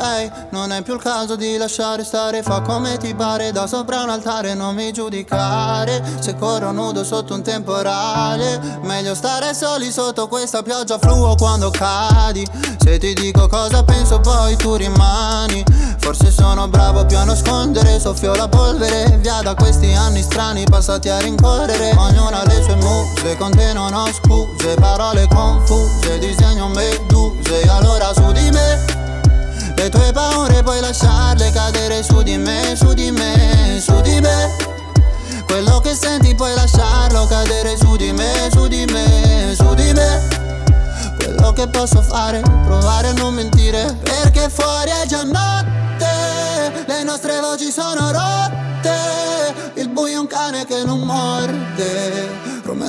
Ok 0.00 0.48
Non 0.50 0.72
è 0.72 0.82
più 0.82 0.94
il 0.94 1.02
caso 1.02 1.36
di 1.36 1.56
lasciare 1.56 2.04
stare 2.04 2.42
Fa 2.42 2.62
come 2.62 2.96
ti 2.96 3.14
pare 3.14 3.52
da 3.52 3.66
sopra 3.66 4.02
un 4.02 4.08
altare 4.08 4.54
Non 4.54 4.74
mi 4.74 4.92
giudicare. 4.92 6.02
Se 6.20 6.34
corro 6.36 6.72
nudo 6.72 7.04
sotto 7.04 7.34
un 7.34 7.42
temporale 7.42 8.78
Meglio 8.82 9.14
stare 9.14 9.54
soli 9.54 9.90
sotto 9.92 10.26
questa 10.28 10.62
pioggia 10.62 10.98
Fluo 10.98 11.34
quando 11.36 11.70
cadi. 11.70 12.46
Se 12.78 12.98
ti 12.98 13.12
dico 13.12 13.46
cosa 13.46 13.84
penso 13.84 14.20
poi 14.20 14.56
tu 14.56 14.74
rimani. 14.74 15.62
Forse 15.98 16.30
sono 16.30 16.66
bravo 16.68 17.04
più 17.04 17.18
a 17.18 17.24
nascondere 17.24 18.00
Soffio 18.00 18.34
la 18.34 18.48
polvere 18.48 19.18
Via 19.18 19.42
da 19.42 19.54
questi 19.54 19.92
anni 19.92 20.22
strani 20.22 20.64
passati 20.64 21.08
a 21.08 21.18
rincorrere. 21.18 21.94
Ognuna 21.96 22.40
ha 22.40 22.46
le 22.46 22.62
sue 22.62 22.76
muse 22.76 23.36
Con 23.36 23.50
te 23.50 23.72
non 23.72 23.92
ho 23.92 24.06
scuse 24.06 24.74
Parole 24.76 25.28
confuse 25.28 26.18
Disegno 26.18 26.68
meduse 26.68 27.68
Allora 27.68 28.12
su 28.14 28.32
di 28.32 28.50
me 28.50 28.99
le 29.80 29.88
tue 29.88 30.12
paure 30.12 30.62
puoi 30.62 30.78
lasciarle 30.78 31.50
cadere 31.52 32.02
su 32.02 32.20
di 32.20 32.36
me, 32.36 32.76
su 32.76 32.92
di 32.92 33.10
me, 33.10 33.80
su 33.80 33.98
di 34.02 34.20
me. 34.20 34.54
Quello 35.46 35.80
che 35.80 35.94
senti 35.94 36.34
puoi 36.34 36.54
lasciarlo 36.54 37.26
cadere 37.26 37.78
su 37.78 37.96
di 37.96 38.12
me, 38.12 38.50
su 38.52 38.66
di 38.66 38.84
me, 38.84 39.54
su 39.56 39.72
di 39.72 39.90
me. 39.94 40.28
Quello 41.16 41.52
che 41.52 41.66
posso 41.68 42.02
fare, 42.02 42.42
provare 42.64 43.08
a 43.08 43.12
non 43.12 43.32
mentire, 43.32 43.96
perché 44.02 44.50
fuori 44.50 44.90
è 44.90 45.06
già 45.06 45.22
notte, 45.22 46.84
le 46.86 47.02
nostre 47.02 47.40
voci 47.40 47.70
sono 47.72 48.12
rotte, 48.12 49.72
il 49.76 49.88
buio 49.88 50.16
è 50.16 50.18
un 50.18 50.26
cane 50.26 50.66
che 50.66 50.84
non 50.84 51.00
morde, 51.00 52.28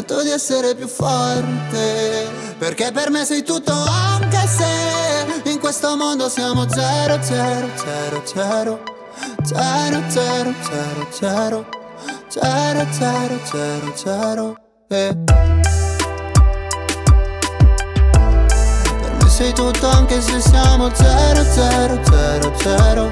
smetto 0.02 0.24
di 0.24 0.32
essere 0.32 0.74
più 0.76 0.88
forte 0.88 2.28
Perché 2.58 2.92
per 2.92 3.12
me 3.12 3.24
sei 3.24 3.44
tutto 3.44 3.72
anche 3.72 4.48
se 4.48 5.50
In 5.50 5.60
questo 5.60 5.96
mondo 5.96 6.28
siamo 6.28 6.68
zero, 6.68 7.22
zero, 7.22 7.68
zero, 7.76 8.22
zero 8.26 8.84
Zero, 9.44 10.02
zero, 10.10 10.54
zero, 10.62 11.08
zero 11.12 11.66
Zero, 12.28 12.88
zero, 12.92 13.40
zero, 13.44 13.94
zero 13.96 14.56
eh. 14.90 15.16
Per 19.02 19.18
me 19.22 19.30
sei 19.30 19.54
tutto 19.54 19.88
anche 19.88 20.20
se 20.22 20.40
siamo 20.42 20.90
zero, 20.94 21.44
zero, 21.44 22.00
zero, 22.04 22.54
zero 22.58 23.10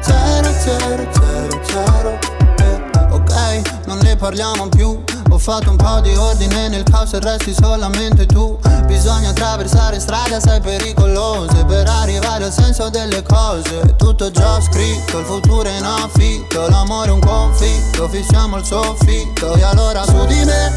Zero, 0.00 0.52
zero, 0.52 1.06
zero, 1.12 1.60
zero 1.64 2.18
eh. 2.58 2.82
Ok, 3.10 3.86
non 3.86 3.98
ne 3.98 4.16
parliamo 4.16 4.68
più 4.68 5.02
ho 5.34 5.38
fatto 5.38 5.70
un 5.70 5.76
po' 5.76 6.00
di 6.00 6.14
ordine 6.14 6.68
nel 6.68 6.84
caos 6.84 7.12
e 7.12 7.18
resti 7.18 7.52
solamente 7.52 8.24
tu. 8.24 8.56
Bisogna 8.86 9.30
attraversare 9.30 9.98
strade 9.98 10.36
assai 10.36 10.60
pericolose 10.60 11.64
Per 11.64 11.88
arrivare 11.88 12.44
al 12.44 12.52
senso 12.52 12.88
delle 12.88 13.22
cose. 13.22 13.96
Tutto 13.96 14.30
già 14.30 14.60
scritto, 14.60 15.18
il 15.18 15.24
futuro 15.24 15.68
è 15.68 15.76
in 15.76 15.84
affitto 15.84 16.68
L'amore 16.68 17.08
è 17.08 17.12
un 17.12 17.18
conflitto, 17.18 18.08
fissiamo 18.08 18.58
il 18.58 18.64
soffitto. 18.64 19.54
E 19.54 19.62
allora 19.64 20.04
su 20.04 20.24
di 20.26 20.44
me 20.44 20.76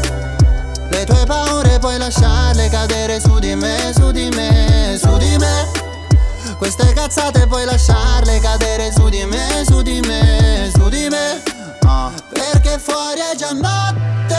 Le 0.90 1.04
tue 1.04 1.24
paure 1.24 1.78
puoi 1.78 1.96
lasciarle 1.96 2.68
cadere 2.68 3.20
su 3.20 3.38
di 3.38 3.54
me, 3.54 3.92
su 3.94 4.10
di 4.10 4.28
me, 4.34 4.98
su 5.00 5.16
di 5.18 5.36
me. 5.38 5.86
Queste 6.56 6.92
cazzate 6.92 7.46
puoi 7.46 7.64
lasciarle 7.64 8.40
cadere 8.40 8.90
su 8.90 9.08
di 9.08 9.24
me, 9.24 9.62
su 9.64 9.82
di 9.82 10.00
me, 10.00 10.68
su 10.74 10.88
di 10.88 11.06
me. 11.08 11.42
Uh, 11.82 12.10
Perché 12.32 12.78
fuori 12.80 13.20
è 13.20 13.36
già 13.36 13.52
notte 13.52 14.37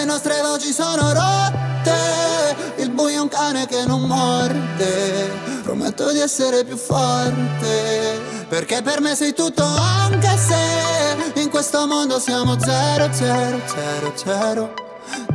Le 0.00 0.06
nostre 0.06 0.40
voci 0.40 0.72
sono 0.72 1.12
rotte 1.12 2.56
Il 2.78 2.88
buio 2.90 3.16
è 3.16 3.20
un 3.20 3.28
cane 3.28 3.66
che 3.66 3.84
non 3.84 4.00
morde. 4.00 5.30
Prometto 5.62 6.10
di 6.10 6.20
essere 6.20 6.64
più 6.64 6.78
forte 6.78 8.18
Perché 8.48 8.80
per 8.80 9.02
me 9.02 9.14
sei 9.14 9.34
tutto 9.34 9.62
anche 9.62 10.38
se 10.38 11.42
In 11.42 11.50
questo 11.50 11.86
mondo 11.86 12.18
siamo 12.18 12.58
zero, 12.58 13.12
zero, 13.12 13.60
zero, 13.66 14.12
zero. 14.14 14.72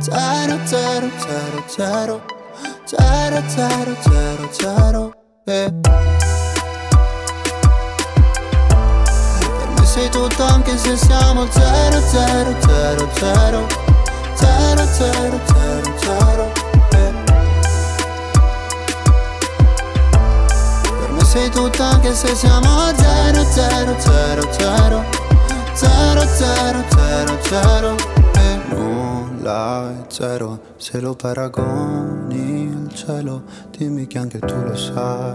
Zero, 0.00 0.58
zero, 0.64 1.10
zero, 1.16 1.64
zero. 1.68 2.24
Zero, 2.84 3.42
zero, 3.46 3.96
zero, 4.00 4.48
zero. 4.50 5.12
Eh. 5.44 5.72
Per 9.58 9.68
me 9.78 9.86
sei 9.86 10.08
tutto 10.08 10.42
anche 10.42 10.76
se 10.76 10.96
siamo 10.96 11.48
zero, 11.52 12.00
zero, 12.08 12.56
zero, 12.60 13.08
zero 13.14 13.85
Zero, 14.36 14.84
zero, 14.92 15.40
zero, 15.46 15.98
zero 15.98 16.52
eh. 16.92 17.12
Per 21.00 21.10
me 21.12 21.24
sei 21.24 21.50
tutto 21.50 21.82
anche 21.82 22.14
se 22.14 22.34
siamo 22.34 22.94
zero, 22.96 23.44
zero, 23.50 23.94
zero, 23.98 24.52
zero 24.52 25.04
Zero, 25.74 26.20
zero, 26.20 26.84
zero, 26.88 27.38
zero 27.42 27.94
eh. 28.34 28.60
Nulla 28.68 29.90
è 29.90 30.04
zero 30.08 30.60
se 30.76 31.00
lo 31.00 31.14
paragoni 31.14 32.72
al 32.74 32.94
cielo 32.94 33.42
Dimmi 33.76 34.06
che 34.06 34.18
anche 34.18 34.38
tu 34.38 34.54
lo 34.54 34.74
sai 34.74 35.34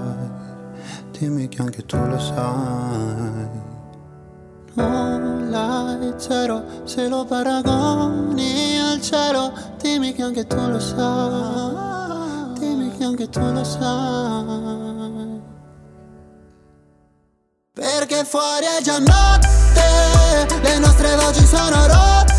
Dimmi 1.17 1.47
che 1.47 1.61
anche 1.61 1.85
tu 1.85 1.97
lo 1.97 2.17
sai 2.17 3.69
Nulla 4.73 5.99
è 5.99 6.13
zero 6.17 6.63
se 6.85 7.07
lo 7.07 7.25
paragoni 7.25 8.80
cielo 9.01 9.51
Dimmi 9.81 10.13
che 10.13 10.21
anche 10.21 10.45
tu 10.45 10.55
lo 10.55 10.79
sai 10.79 12.59
Dimmi 12.59 12.95
che 12.97 13.03
anche 13.03 13.29
tu 13.29 13.39
lo 13.39 13.63
sai. 13.63 15.41
Perché 17.73 18.23
fuori 18.25 18.65
è 18.77 18.81
già 18.83 18.99
notte 18.99 20.59
Le 20.61 20.77
nostre 20.79 21.15
voci 21.15 21.45
sono 21.45 21.87
rotte 21.87 22.29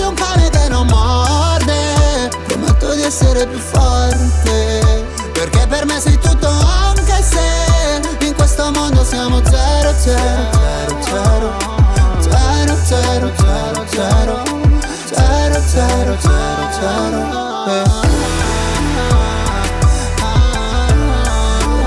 è 0.00 0.06
un 0.06 0.14
cane 0.14 0.48
che 0.50 0.68
non 0.68 0.86
morde 0.86 2.30
Prometto 2.46 2.94
di 2.94 3.02
essere 3.02 3.46
più 3.46 3.58
forte 3.58 5.04
Perché 5.32 5.66
per 5.66 5.84
me 5.84 6.00
sei 6.00 6.18
tutto 6.18 6.48
anche 6.48 7.22
se 7.22 8.26
In 8.26 8.34
questo 8.34 8.70
mondo 8.70 9.04
siamo 9.04 9.42
zero, 9.44 9.92
zero, 9.98 10.50
zero, 10.52 11.02
zero 11.02 11.52
Zero, 12.20 12.76
zero, 12.76 12.76
zero, 12.84 13.32
zero 13.36 13.86
Zero, 13.86 13.86
zero, 13.88 14.61
zero, 15.14 16.16
zero 16.18 17.18
eh. 17.66 17.82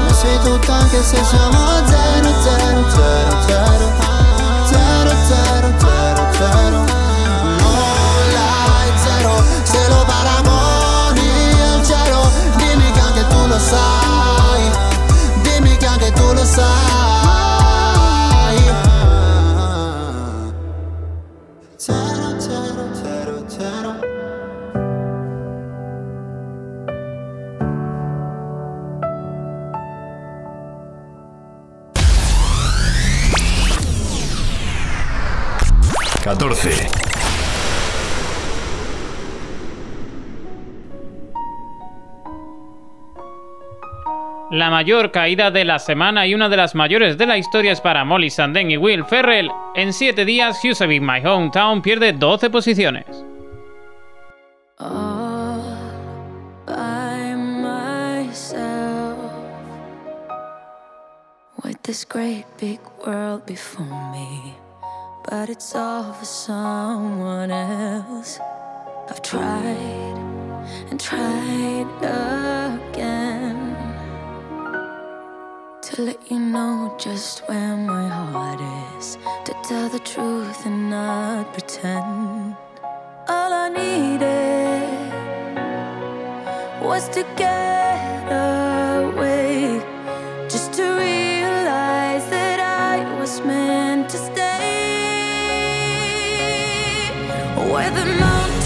Ma 0.06 0.14
sei 0.14 0.40
tutto 0.44 0.72
anche 0.72 1.04
se 1.04 1.24
siamo 1.24 1.86
zero, 1.86 2.30
zero, 2.42 2.90
zero, 2.90 3.42
zero 3.48 3.94
Zero, 4.68 5.10
zero, 5.28 5.74
zero, 5.78 6.28
zero 6.32 6.84
Nulla 7.60 8.84
è 8.84 8.92
zero 8.98 9.44
se 9.64 9.88
lo 9.88 10.06
paragoni 10.06 11.62
al 11.62 11.86
cielo 11.86 12.30
Dimmi 12.58 12.92
che 12.92 13.00
anche 13.00 13.28
tu 13.28 13.48
lo 13.48 13.60
sai 13.60 14.72
Dimmi 15.42 15.78
che 15.78 15.86
anche 15.86 16.12
tu 16.12 16.34
lo 16.34 16.44
sai 16.46 16.95
14. 36.26 36.70
La 44.50 44.72
mayor 44.72 45.12
caída 45.12 45.52
de 45.52 45.66
la 45.66 45.78
semana 45.78 46.26
y 46.26 46.34
una 46.34 46.50
de 46.50 46.58
las 46.58 46.74
mayores 46.74 47.20
de 47.20 47.28
la 47.28 47.38
historia 47.38 47.74
es 47.74 47.80
para 47.80 48.04
Molly 48.06 48.32
Sandén 48.32 48.72
y 48.72 48.78
Will 48.78 49.06
Ferrell. 49.06 49.52
En 49.76 49.94
7 49.94 50.26
días, 50.26 50.60
Houston 50.64 50.92
in 50.92 51.06
My 51.06 51.24
Hometown 51.24 51.84
pierde 51.84 52.12
12 52.12 52.50
posiciones. 52.50 53.06
All 54.80 55.62
by 56.66 57.26
But 65.28 65.50
it's 65.50 65.74
all 65.76 66.14
for 66.14 66.26
someone 66.26 67.50
else. 67.50 68.40
I've 69.10 69.24
tried 69.24 70.18
and 70.90 71.00
tried 71.00 71.88
again 72.02 73.76
to 75.82 76.02
let 76.04 76.20
you 76.32 76.40
know 76.40 76.96
just 77.00 77.40
where 77.48 77.76
my 77.76 78.08
heart 78.08 78.62
is. 78.98 79.18
To 79.46 79.54
tell 79.64 79.90
the 79.90 80.00
truth 80.00 80.66
and 80.66 80.92
not 80.92 81.54
pretend. 81.54 82.56
All 83.28 83.52
I 83.66 83.70
needed 83.70 84.86
was 86.84 87.10
to 87.10 87.24
get 87.36 88.28
away, 88.30 89.55
where 97.86 98.04
the 98.04 98.06
mountains 98.20 98.65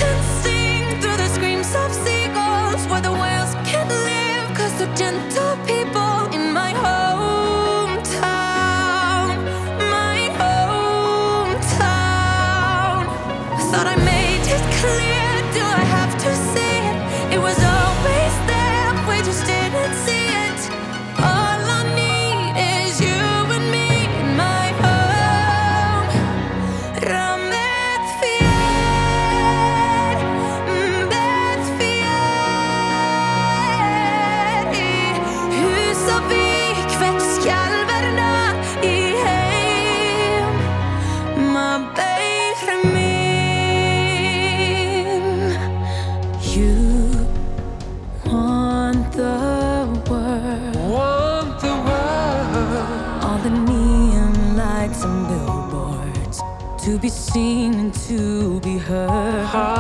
be 57.02 57.10
seen 57.10 57.76
and 57.76 57.94
to 57.94 58.60
be 58.60 58.78
heard. 58.78 59.79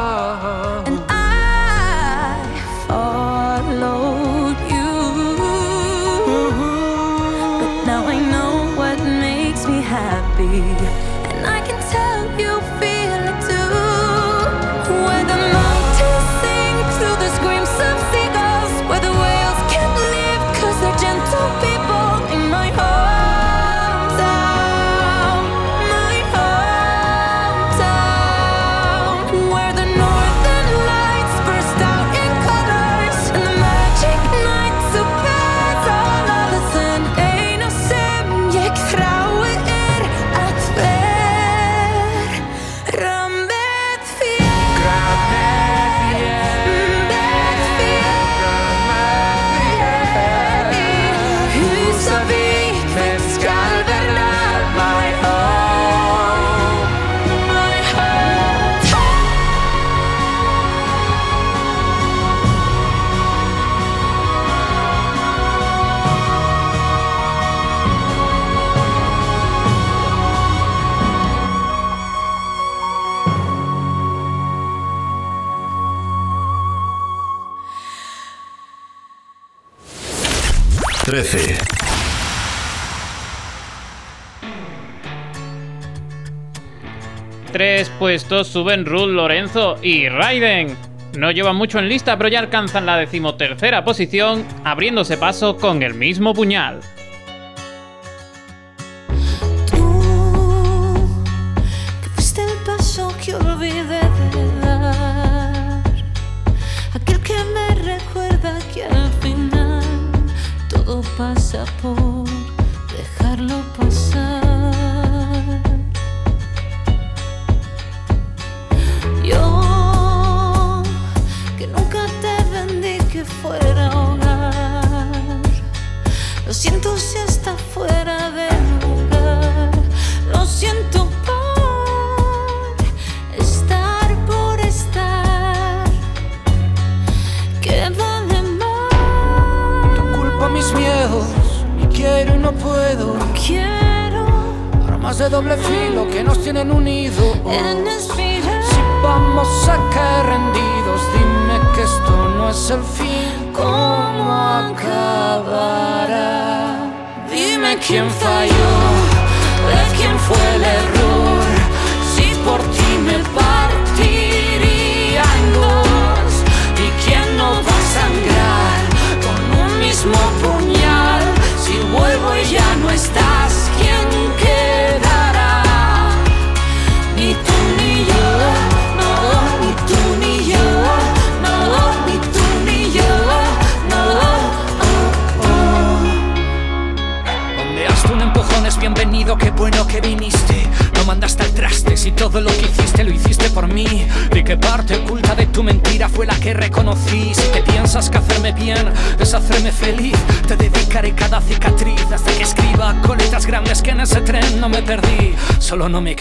puestos 88.10 88.48
suben 88.48 88.88
Ruth, 88.88 89.08
Lorenzo 89.08 89.76
y 89.84 90.10
Raiden. 90.10 90.76
No 91.16 91.30
llevan 91.30 91.58
mucho 91.58 91.78
en 91.78 91.88
lista, 91.88 92.18
pero 92.18 92.28
ya 92.28 92.40
alcanzan 92.40 92.88
la 92.88 92.98
decimotercera 92.98 93.84
posición, 93.84 94.44
abriéndose 94.64 95.16
paso 95.16 95.58
con 95.58 95.84
el 95.84 95.94
mismo 95.94 96.34
puñal. 96.34 96.80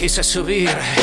quise 0.09 0.23
subir. 0.23 0.98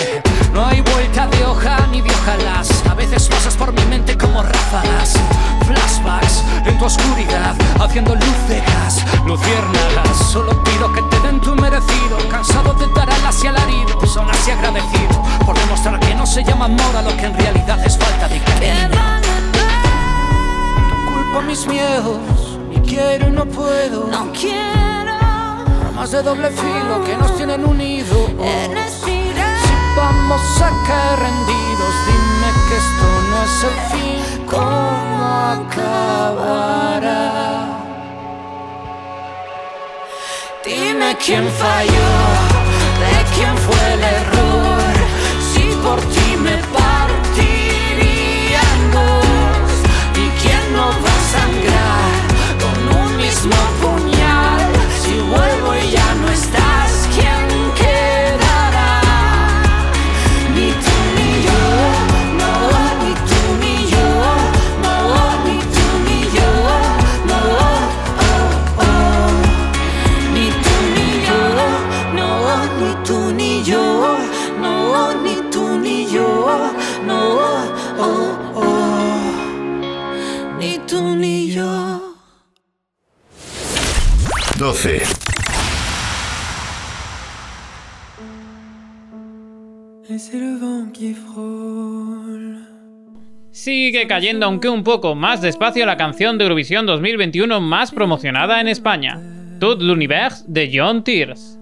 Sigue 93.96 94.08
cayendo, 94.08 94.44
aunque 94.44 94.68
un 94.68 94.84
poco 94.84 95.14
más 95.14 95.40
despacio, 95.40 95.86
la 95.86 95.96
canción 95.96 96.36
de 96.36 96.44
Eurovisión 96.44 96.84
2021 96.84 97.62
más 97.62 97.92
promocionada 97.92 98.60
en 98.60 98.68
España, 98.68 99.18
Tout 99.58 99.80
l'univers 99.80 100.44
de 100.46 100.70
John 100.70 101.02
Tears. 101.02 101.58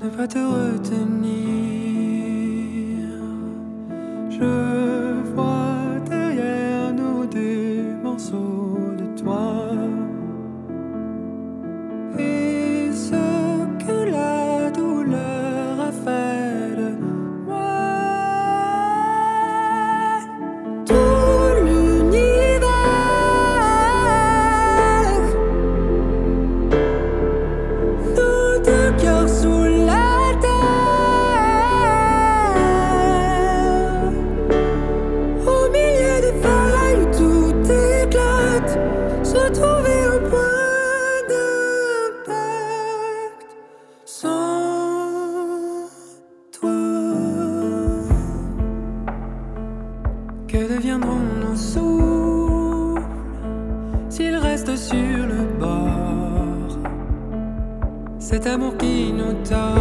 Ne 0.00 0.26
te 0.26 0.38
retenir. 0.38 1.44
De 8.16 9.20
toi. 9.20 9.72
Et 12.16 12.92
ce 12.92 13.24
que 13.84 14.10
la 14.10 14.70
douleur 14.70 15.80
a 15.80 15.90
fait 15.90 16.43
qui 59.42 59.73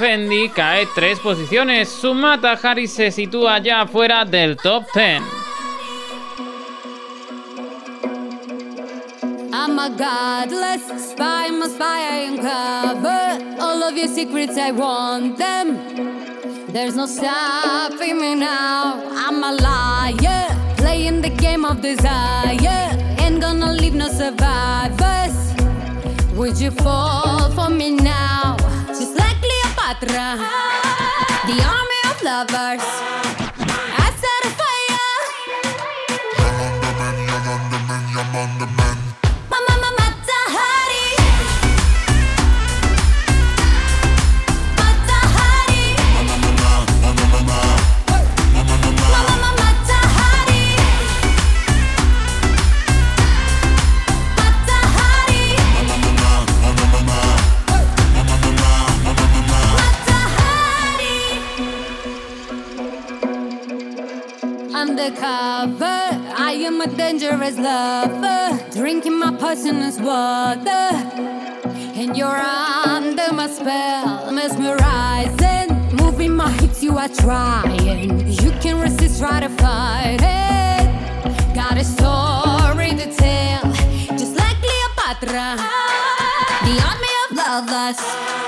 Y 0.00 0.04
Effendi 0.04 0.48
cae 0.50 0.86
tres 0.94 1.18
posiciones. 1.18 1.88
Sumata 1.88 2.56
Hari 2.56 2.86
se 2.86 3.10
sitúa 3.10 3.58
ya 3.58 3.86
fuera 3.86 4.24
del 4.24 4.56
top 4.56 4.84
10. 4.92 5.22
I'm 9.52 9.78
a 9.78 9.90
godless 9.90 11.10
spy, 11.10 11.50
my 11.50 11.66
spy, 11.66 12.02
I 12.10 12.28
uncover 12.30 13.60
all 13.60 13.82
of 13.82 13.96
your 13.96 14.08
secrets, 14.08 14.56
I 14.56 14.70
want 14.70 15.36
them. 15.36 15.78
There's 16.72 16.94
no 16.94 17.06
stopping 17.06 18.20
me 18.20 18.36
now. 18.36 19.02
I'm 19.16 19.42
a 19.42 19.52
liar, 19.52 20.46
playing 20.76 21.22
the 21.22 21.30
game 21.30 21.64
of 21.64 21.80
desire. 21.82 22.96
Ain't 23.18 23.40
gonna 23.40 23.72
leave 23.72 23.94
no 23.94 24.08
survivors. 24.08 25.54
Would 26.36 26.60
you 26.60 26.70
fall 26.70 27.50
for 27.50 27.68
me 27.68 27.90
now? 27.96 28.37
Just 29.88 30.02
like 30.02 30.10
Cleopatra, 30.10 30.36
the 31.46 31.62
army 31.64 32.00
of 32.10 32.22
lovers. 32.22 33.27
I'm 66.80 66.92
a 66.92 66.96
dangerous 66.96 67.58
lover, 67.58 68.56
drinking 68.70 69.18
my 69.18 69.34
poisonous 69.34 69.98
water. 69.98 70.94
And 71.98 72.16
you're 72.16 72.28
under 72.28 73.32
my 73.32 73.48
spell, 73.48 74.30
mesmerizing. 74.30 75.74
Moving 75.96 76.36
my 76.36 76.52
hips, 76.52 76.80
you 76.80 76.96
are 76.96 77.08
trying. 77.08 78.28
You 78.28 78.52
can 78.60 78.80
resist, 78.80 79.18
try 79.18 79.40
to 79.40 79.48
fight 79.48 80.20
it. 80.22 81.52
Got 81.52 81.78
a 81.78 81.84
story 81.84 82.90
to 82.90 83.12
tell, 83.12 83.72
just 84.16 84.36
like 84.36 84.56
Cleopatra. 84.62 85.56
The 86.62 86.76
army 86.86 87.12
of 87.24 87.36
lovers. 87.36 88.47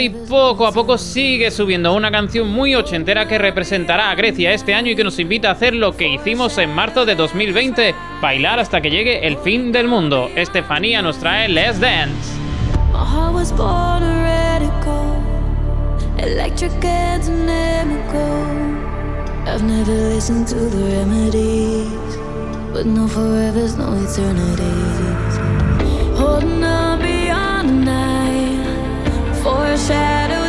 y 0.00 0.10
poco 0.10 0.66
a 0.66 0.72
poco 0.72 0.98
sigue 0.98 1.50
subiendo 1.50 1.94
una 1.94 2.10
canción 2.10 2.48
muy 2.48 2.74
ochentera 2.74 3.26
que 3.26 3.38
representará 3.38 4.10
a 4.10 4.14
Grecia 4.14 4.52
este 4.52 4.74
año 4.74 4.90
y 4.90 4.96
que 4.96 5.04
nos 5.04 5.18
invita 5.18 5.48
a 5.48 5.52
hacer 5.52 5.74
lo 5.74 5.96
que 5.96 6.08
hicimos 6.08 6.58
en 6.58 6.74
marzo 6.74 7.06
de 7.06 7.14
2020, 7.14 7.94
bailar 8.20 8.58
hasta 8.58 8.80
que 8.80 8.90
llegue 8.90 9.26
el 9.26 9.36
fin 9.38 9.72
del 9.72 9.88
mundo. 9.88 10.30
Estefanía 10.34 11.02
nos 11.02 11.18
trae 11.18 11.48
Let's 11.48 11.80
Dance. 11.80 12.32
My 26.56 26.65
shadow 29.74 30.45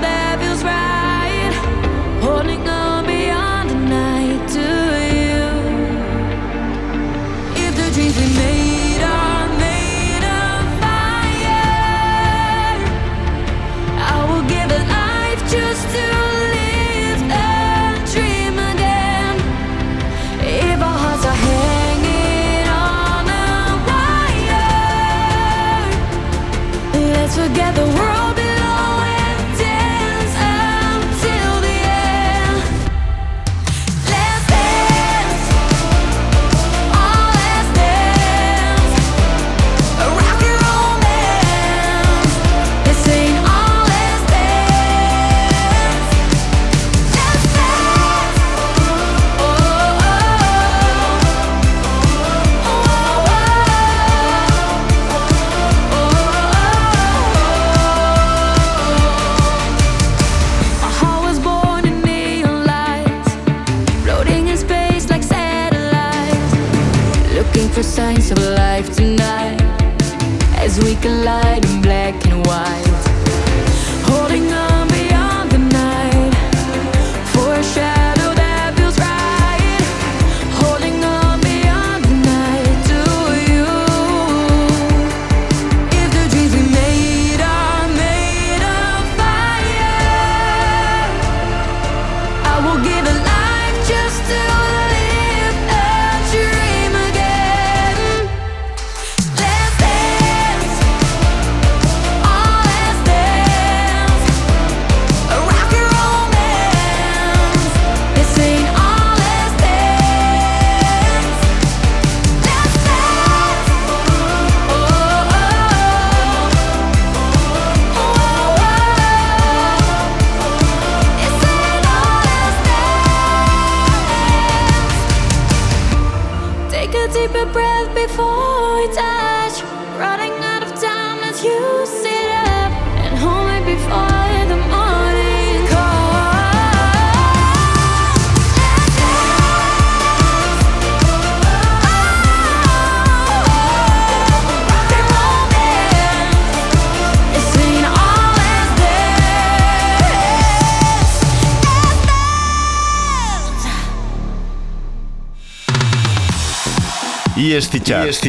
ESC 157.57 157.81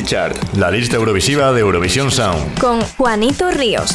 Chart. 0.06 0.34
La 0.54 0.70
lista 0.70 0.96
Eurovisiva 0.96 1.52
de 1.52 1.60
Eurovisión 1.60 2.10
Sound. 2.10 2.58
Con 2.58 2.80
Juanito 2.80 3.50
Ríos. 3.50 3.94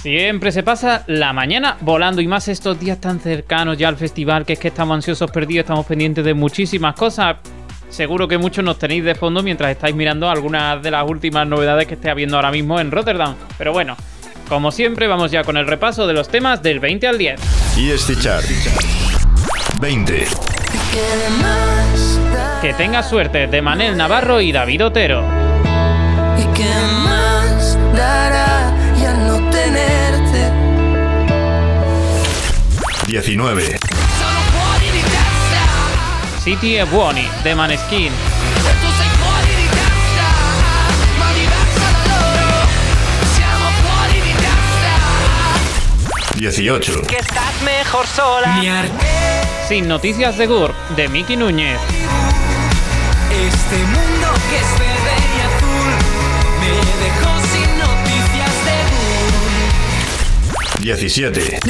Siempre 0.00 0.50
se 0.50 0.62
pasa 0.62 1.04
la 1.08 1.34
mañana 1.34 1.76
volando 1.82 2.22
y 2.22 2.26
más 2.26 2.48
estos 2.48 2.80
días 2.80 3.02
tan 3.02 3.20
cercanos 3.20 3.76
ya 3.76 3.88
al 3.88 3.96
festival 3.96 4.46
que 4.46 4.54
es 4.54 4.58
que 4.58 4.68
estamos 4.68 4.94
ansiosos 4.94 5.30
perdidos, 5.30 5.64
estamos 5.64 5.84
pendientes 5.84 6.24
de 6.24 6.32
muchísimas 6.32 6.94
cosas. 6.94 7.36
Seguro 7.90 8.26
que 8.26 8.38
muchos 8.38 8.64
nos 8.64 8.78
tenéis 8.78 9.04
de 9.04 9.14
fondo 9.14 9.42
mientras 9.42 9.70
estáis 9.70 9.94
mirando 9.94 10.30
algunas 10.30 10.82
de 10.82 10.90
las 10.90 11.06
últimas 11.06 11.46
novedades 11.46 11.86
que 11.86 11.94
esté 11.94 12.08
habiendo 12.08 12.36
ahora 12.36 12.50
mismo 12.50 12.80
en 12.80 12.92
Rotterdam. 12.92 13.34
Pero 13.58 13.74
bueno, 13.74 13.94
como 14.48 14.72
siempre 14.72 15.06
vamos 15.06 15.30
ya 15.32 15.44
con 15.44 15.58
el 15.58 15.66
repaso 15.66 16.06
de 16.06 16.14
los 16.14 16.30
temas 16.30 16.62
del 16.62 16.80
20 16.80 17.08
al 17.08 17.18
10. 17.18 17.40
ESC 17.76 18.18
Chart. 18.22 18.46
20. 19.80 20.55
Que 22.62 22.74
tenga 22.74 23.02
suerte 23.02 23.46
de 23.46 23.62
Manel 23.62 23.96
Navarro 23.96 24.40
y 24.40 24.50
David 24.50 24.86
Otero. 24.86 25.24
¿Y 26.38 26.44
qué 26.56 26.72
más 27.04 27.78
dará 27.94 28.72
ya 29.00 29.14
no 29.14 29.36
tenerte? 29.50 30.50
19. 33.06 33.78
City 36.42 36.76
e 36.76 36.84
Buoni 36.84 37.28
de 37.44 37.54
Maneskin. 37.54 38.12
18. 46.36 47.02
Que 47.02 47.16
estás 47.16 47.62
mejor 47.62 48.06
sola. 48.06 48.56
Mi 48.60 48.68
Sin 49.68 49.88
noticias 49.88 50.36
de 50.36 50.46
GURB 50.46 50.74
de 50.94 51.08
Miki 51.08 51.34
Núñez. 51.36 51.80
Este 53.30 53.76
mundo 53.78 54.28
que 54.50 54.56
es 54.56 54.78
verde 54.78 55.16
y 55.34 55.40
azul 55.40 55.92
me 56.60 56.72
dejó 57.04 57.32
sin 57.52 57.70
noticias 57.78 58.54
de 60.78 60.84
17. 60.84 61.60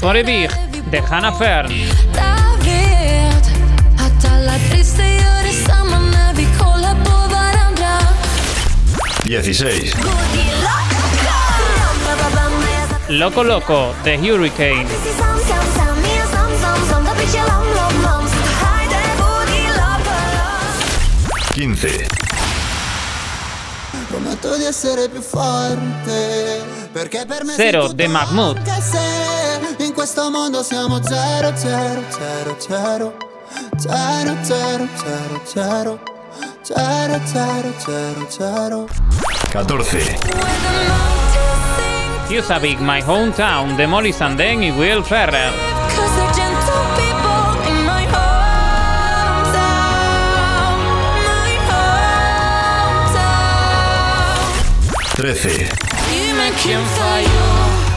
For 0.00 0.16
a 0.16 0.22
Big 0.22 0.50
de 0.90 0.98
Hannah 1.00 1.32
Fern. 1.32 1.70
vet 9.62 10.89
Loco 13.10 13.42
Loco 13.42 13.92
de 14.04 14.14
Hurricane. 14.18 14.86
15. 21.52 22.06
Prometto 24.06 24.56
di 24.56 24.64
essere 24.64 25.08
più 25.08 25.20
forte 25.20 26.62
Perché 26.92 27.24
per 27.26 27.44
me 27.44 27.52
Zero 27.54 27.88
de 27.88 28.08
se 28.80 29.84
In 29.84 29.92
questo 29.92 30.30
mondo 30.30 30.62
siamo 30.62 31.02
zero, 31.02 31.56
zero, 31.56 32.02
zero, 32.08 32.56
zero 32.58 33.16
Zero, 33.76 34.36
zero, 34.42 34.88
zero, 34.94 35.40
zero 35.44 36.00
Zero, 36.62 37.20
zero, 37.26 37.72
zero, 37.76 38.26
zero 38.28 38.88
14. 39.50 41.19
Big 42.30 42.78
My 42.80 43.02
Hometown 43.02 43.76
de 43.76 43.88
Molly 43.88 44.12
Sandén 44.12 44.62
y 44.62 44.70
Will 44.70 45.02
Ferrell. 45.02 45.52
Cause 45.96 46.14
they're 46.14 46.32
gentle 46.32 46.86
people 46.94 47.58
in 47.68 47.84
my 47.84 48.06
hometown 48.06 49.50
My 51.26 51.58
hometown 52.78 53.34
13. 55.16 55.68
Dime 56.08 56.52
quién 56.62 56.78
falló. 56.96 57.48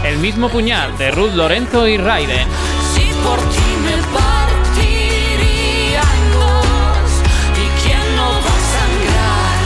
El 0.04 0.18
mismo 0.18 0.50
puñal 0.50 0.98
de 0.98 1.12
Ruth 1.12 1.34
Lorenzo 1.36 1.88
y 1.88 1.98
Raiden. 1.98 2.48
Si 2.96 3.12
por 3.24 3.38
ti 3.38 3.78
me 3.84 3.98
partiría 4.12 6.02
en 6.02 6.32
dos. 6.34 7.22
¿Y 7.54 7.68
quién 7.84 8.16
no 8.16 8.32
va 8.32 8.54
a 8.56 8.62
sangrar? 8.74 9.60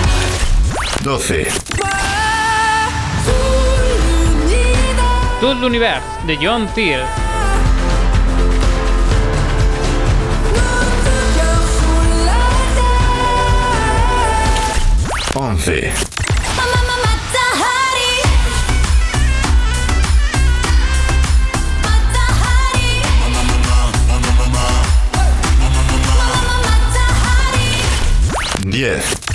12. 1.03 1.86
Tout 5.39 5.53
l'univers 5.61 6.01
de 6.27 6.35
John 6.41 6.65
Thiel. 6.73 7.05
Once. 15.35 15.69
Diez. 28.65 29.26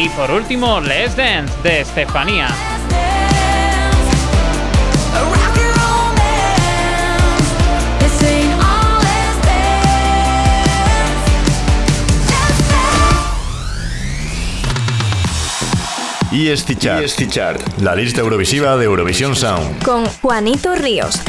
Y 0.00 0.08
por 0.10 0.30
último, 0.30 0.80
Let's 0.80 1.16
Dance 1.16 1.52
de 1.64 1.80
Estefanía. 1.80 2.46
ESC 16.30 16.78
Chart. 16.78 17.02
ESC 17.02 17.28
Chart. 17.28 17.60
La 17.78 17.96
lista 17.96 18.20
Eurovisiva 18.20 18.76
de 18.76 18.84
Eurovisión 18.84 19.34
Sound. 19.34 19.82
Con 19.82 20.06
Juanito 20.06 20.76
Ríos. 20.76 21.20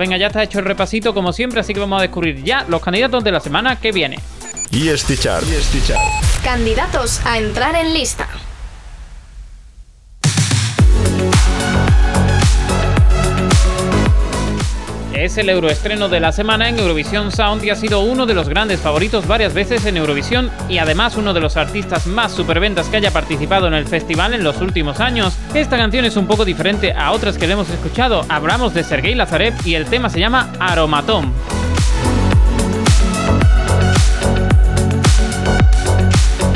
Venga, 0.00 0.16
ya 0.16 0.28
está 0.28 0.42
hecho 0.42 0.58
el 0.58 0.64
repasito 0.64 1.14
como 1.14 1.32
siempre, 1.32 1.60
así 1.60 1.72
que 1.74 1.80
vamos 1.80 1.98
a 1.98 2.02
descubrir 2.02 2.42
ya 2.42 2.64
los 2.68 2.82
candidatos 2.82 3.22
de 3.22 3.30
la 3.30 3.38
semana 3.38 3.78
que 3.78 3.92
viene. 3.92 4.18
ESC 4.72 5.18
Chart. 5.20 5.44
ESC 5.46 5.86
Chart. 5.86 6.00
Candidatos 6.42 7.20
a 7.24 7.38
entrar 7.38 7.76
en 7.76 7.92
lista. 7.92 8.28
Es 15.29 15.37
el 15.37 15.49
euroestreno 15.49 16.09
de 16.09 16.19
la 16.19 16.31
semana 16.31 16.67
en 16.67 16.77
Eurovisión 16.77 17.31
Sound 17.31 17.63
y 17.63 17.69
ha 17.69 17.75
sido 17.75 18.01
uno 18.01 18.25
de 18.25 18.33
los 18.33 18.49
grandes 18.49 18.79
favoritos 18.81 19.27
varias 19.27 19.53
veces 19.53 19.85
en 19.85 19.97
Eurovisión 19.97 20.51
y 20.67 20.77
además 20.77 21.15
uno 21.15 21.33
de 21.33 21.39
los 21.39 21.57
artistas 21.57 22.05
más 22.05 22.33
superventas 22.33 22.87
que 22.87 22.97
haya 22.97 23.11
participado 23.11 23.67
en 23.67 23.73
el 23.73 23.87
festival 23.87 24.33
en 24.33 24.43
los 24.43 24.61
últimos 24.61 24.99
años. 24.99 25.33
Esta 25.53 25.77
canción 25.77 26.05
es 26.05 26.17
un 26.17 26.27
poco 26.27 26.43
diferente 26.43 26.93
a 26.93 27.11
otras 27.11 27.37
que 27.37 27.47
le 27.47 27.53
hemos 27.53 27.69
escuchado. 27.69 28.25
Hablamos 28.29 28.73
de 28.73 28.83
Sergei 28.83 29.15
Lazarev 29.15 29.53
y 29.65 29.75
el 29.75 29.85
tema 29.85 30.09
se 30.09 30.19
llama 30.19 30.51
Aromatom. 30.59 31.31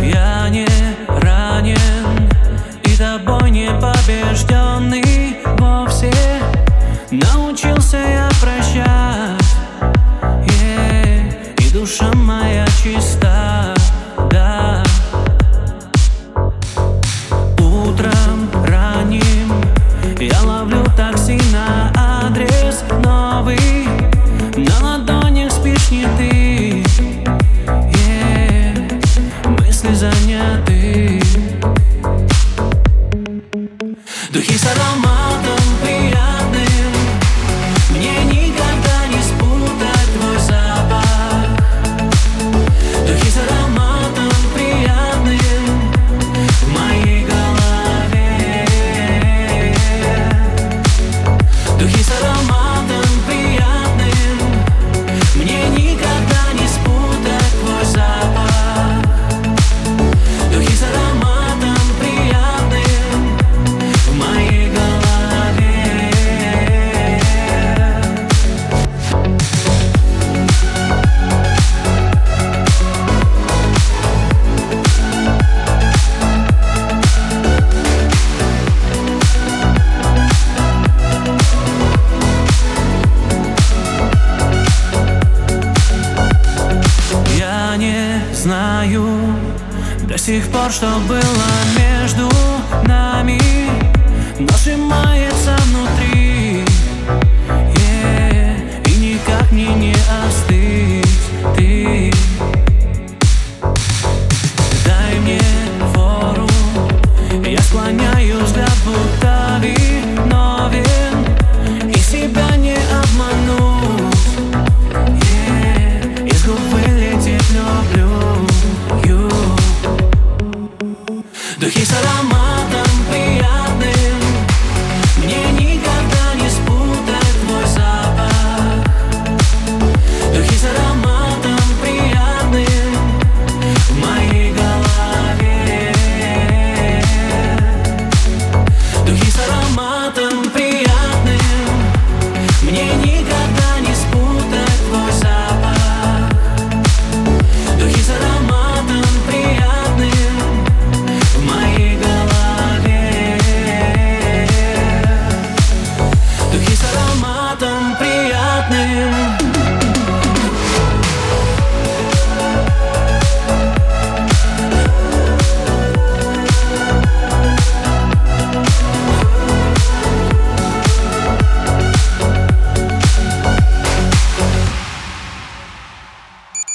Я 0.01 0.49
не 0.49 0.65
ранен 1.07 2.29
и 2.83 2.95
тобой 2.97 3.51
не 3.51 3.69
побежденный 3.79 5.37
вовсе 5.59 6.11
Научился 7.11 7.97
я 7.97 8.29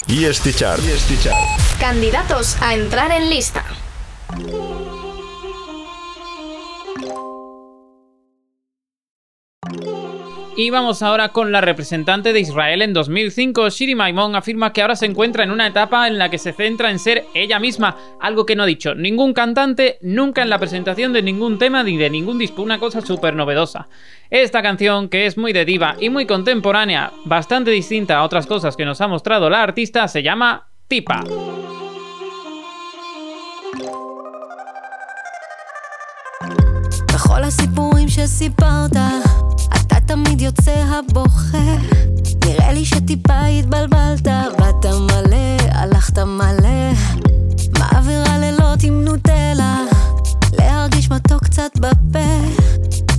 Chart. 0.10 0.82
Candidatos 1.80 2.57
a 2.62 2.74
entrar 2.74 3.12
en 3.12 3.30
lista. 3.30 3.64
Y 10.59 10.71
vamos 10.71 11.03
ahora 11.03 11.31
con 11.31 11.51
la 11.51 11.61
representante 11.61 12.33
de 12.33 12.39
Israel 12.39 12.83
en 12.83 12.93
2005. 12.93 13.71
Shiri 13.71 13.97
Maimon 13.97 14.37
afirma 14.37 14.73
que 14.73 14.83
ahora 14.83 14.95
se 14.95 15.07
encuentra 15.07 15.43
en 15.43 15.51
una 15.51 15.67
etapa 15.67 16.07
en 16.07 16.17
la 16.17 16.29
que 16.29 16.39
se 16.39 16.53
centra 16.53 16.93
en 16.93 17.01
ser 17.01 17.25
ella 17.35 17.59
misma, 17.59 17.97
algo 18.21 18.47
que 18.47 18.55
no 18.55 18.62
ha 18.62 18.67
dicho 18.67 18.95
ningún 18.95 19.33
cantante 19.33 19.99
nunca 20.01 20.43
en 20.43 20.51
la 20.51 20.61
presentación 20.61 21.12
de 21.12 21.23
ningún 21.23 21.59
tema 21.59 21.83
ni 21.83 21.97
de 21.97 22.09
ningún 22.09 22.39
disco, 22.39 22.62
una 22.62 22.79
cosa 22.79 23.01
súper 23.01 23.35
novedosa. 23.35 23.89
Esta 24.31 24.62
canción, 24.62 25.09
que 25.09 25.27
es 25.27 25.37
muy 25.37 25.53
de 25.53 25.65
diva 25.65 25.97
y 25.99 26.09
muy 26.09 26.25
contemporánea, 26.25 27.12
bastante 27.25 27.73
distinta 27.73 28.19
a 28.19 28.25
otras 28.25 28.47
cosas 28.47 28.77
que 28.77 28.85
nos 28.85 29.01
ha 29.01 29.09
mostrado 29.09 29.51
la 29.51 29.62
artista, 29.62 30.07
se 30.07 30.23
llama 30.23 30.69
Tipa. 30.87 31.25
בכל 37.15 37.45
הסיפורים 37.45 38.09
שסיפרת, 38.09 38.91
אתה 38.93 39.38
תמיד 40.10 40.41
יוצא 40.41 40.72
הבוכה. 40.72 41.76
נראה 42.45 42.72
לי 42.72 42.86
שטיפה 42.86 43.45
התבלבלת, 43.45 44.28
באת 44.57 44.86
מלא, 44.86 45.57
הלכת 45.72 46.20
מלא. 46.20 46.93
מעביר 47.80 48.24
הלילות 48.30 48.84
עם 48.84 49.01
נוטלה, 49.03 49.78
להרגיש 50.53 51.12
מתוק 51.12 51.43
קצת 51.43 51.72
בפה. 51.80 52.30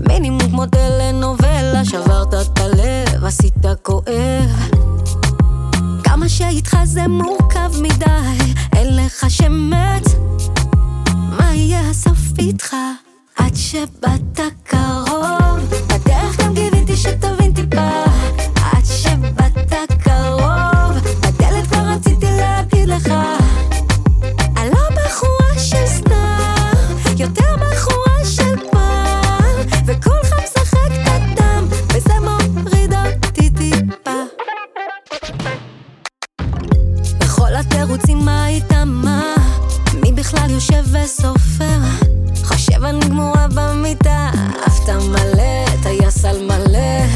מינימום 0.09 0.51
כמו 0.51 0.66
טלנובלה, 0.66 1.84
שברת 1.84 2.34
את 2.34 2.59
הלב, 2.59 3.24
עשית 3.24 3.64
כואב. 3.82 4.70
כמה 6.05 6.28
שאיתך 6.28 6.76
זה 6.84 7.09
מורכב 7.09 7.70
מדי, 7.82 8.55
אין 8.76 8.97
לך 8.97 9.30
שמץ. 9.30 10.05
מה 11.38 11.55
יהיה 11.55 11.91
הסוף 11.91 12.38
איתך? 12.38 12.76
עד 13.41 13.55
שבאת 13.55 14.41
קרוב, 14.64 15.59
בדרך 15.86 16.41
גם 16.41 16.55
קיוויתי 16.55 16.97
שתבין 16.97 17.53
טיפה. 17.53 18.05
עד 18.57 18.84
שבאת 18.84 19.93
קרוב, 20.03 20.93
בדלת 21.20 21.66
כבר 21.66 21.78
רציתי 21.78 22.26
להגיד 22.26 22.88
לך. 22.88 23.12
אני 24.57 24.70
לא 24.70 24.97
בחורה 24.97 25.59
של 25.59 25.86
סתם, 25.86 27.12
יותר 27.18 27.57
בחורה 27.57 28.24
של 28.24 28.70
פעם. 28.70 29.66
וכולך 29.86 30.32
משחק 30.45 30.91
את 30.93 31.09
הדם, 31.09 31.66
וזה 31.88 32.14
מוריד 32.20 32.93
אותי 32.95 33.51
טיפה. 33.51 34.20
בכל 37.20 37.55
התירוצים 37.55 38.18
מה 38.18 38.45
היית 38.45 38.72
מה? 38.86 39.34
מי 40.03 40.12
בכלל 40.12 40.51
יושב 40.51 40.84
וסופר? 40.93 42.10
חושב 42.81 42.95
אני 42.95 43.09
גמורה 43.09 43.47
במיטה, 43.55 44.31
עפת 44.66 44.89
מלא, 44.89 45.76
טייס 45.83 46.24
על 46.24 46.45
מלא. 46.45 47.07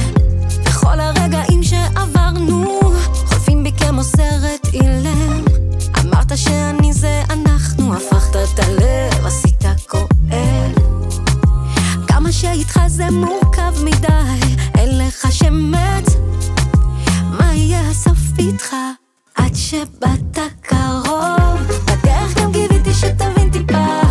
וכל 0.64 1.00
הרגעים 1.00 1.62
שעברנו, 1.62 2.80
חולפים 3.26 3.64
בי 3.64 3.72
כמו 3.72 4.04
סרט 4.04 4.66
אילם. 4.72 5.44
אמרת 6.00 6.38
שאני 6.38 6.92
זה 6.92 7.22
אנחנו, 7.30 7.94
הפכת 7.94 8.36
את 8.36 8.58
הלב, 8.58 9.26
עשית 9.26 9.64
כואב. 9.88 10.72
כמה 12.08 12.32
שאיתך 12.32 12.80
זה 12.86 13.10
מורכב 13.10 13.72
מדי, 13.84 14.56
אין 14.78 14.98
לך 14.98 15.32
שמץ. 15.32 16.06
מה 17.30 17.54
יהיה 17.54 17.90
הסוף 17.90 18.38
איתך? 18.38 18.74
עד 19.34 19.54
שבאת 19.54 20.38
קרוב, 20.60 21.60
בדרך 21.84 22.38
גם 22.42 22.52
קיוויתי 22.52 22.94
שתבין 22.94 23.50
טיפה. 23.50 24.03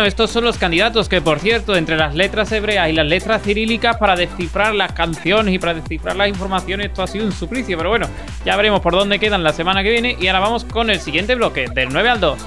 Bueno, 0.00 0.08
estos 0.08 0.30
son 0.30 0.44
los 0.44 0.56
candidatos 0.56 1.10
que, 1.10 1.20
por 1.20 1.40
cierto, 1.40 1.76
entre 1.76 1.98
las 1.98 2.14
letras 2.14 2.50
hebreas 2.52 2.88
y 2.88 2.94
las 2.94 3.06
letras 3.06 3.42
cirílicas, 3.42 3.98
para 3.98 4.16
descifrar 4.16 4.74
las 4.74 4.92
canciones 4.92 5.52
y 5.52 5.58
para 5.58 5.74
descifrar 5.74 6.16
las 6.16 6.26
informaciones, 6.26 6.86
esto 6.86 7.02
ha 7.02 7.06
sido 7.06 7.26
un 7.26 7.32
suplicio. 7.32 7.76
Pero 7.76 7.90
bueno, 7.90 8.08
ya 8.42 8.56
veremos 8.56 8.80
por 8.80 8.94
dónde 8.94 9.18
quedan 9.18 9.42
la 9.42 9.52
semana 9.52 9.82
que 9.82 9.90
viene. 9.90 10.16
Y 10.18 10.26
ahora 10.28 10.40
vamos 10.40 10.64
con 10.64 10.88
el 10.88 11.00
siguiente 11.00 11.34
bloque, 11.34 11.66
del 11.74 11.90
9 11.90 12.08
al 12.08 12.18
2. 12.18 12.38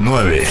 9. 0.00 0.42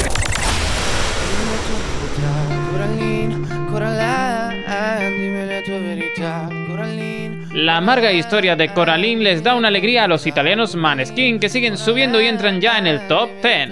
Coraline, 2.72 3.48
Coraline, 3.70 5.10
dimmi 5.20 5.46
le 5.46 5.62
tue 5.62 5.80
verità 5.80 6.50
Coraline, 6.68 7.46
La 7.52 7.78
amarga 7.78 8.12
historia 8.12 8.56
de 8.56 8.70
Coraline 8.70 9.22
les 9.22 9.44
da 9.44 9.54
una 9.54 9.68
alegría 9.68 10.06
a 10.06 10.08
los 10.08 10.26
italianos 10.26 10.76
Maneskin 10.76 11.40
que 11.40 11.50
siguen 11.50 11.78
subiendo 11.78 12.20
y 12.20 12.26
entran 12.26 12.60
ya 12.60 12.80
en 12.80 12.88
el 12.88 13.08
top 13.08 13.30
10. 13.44 13.70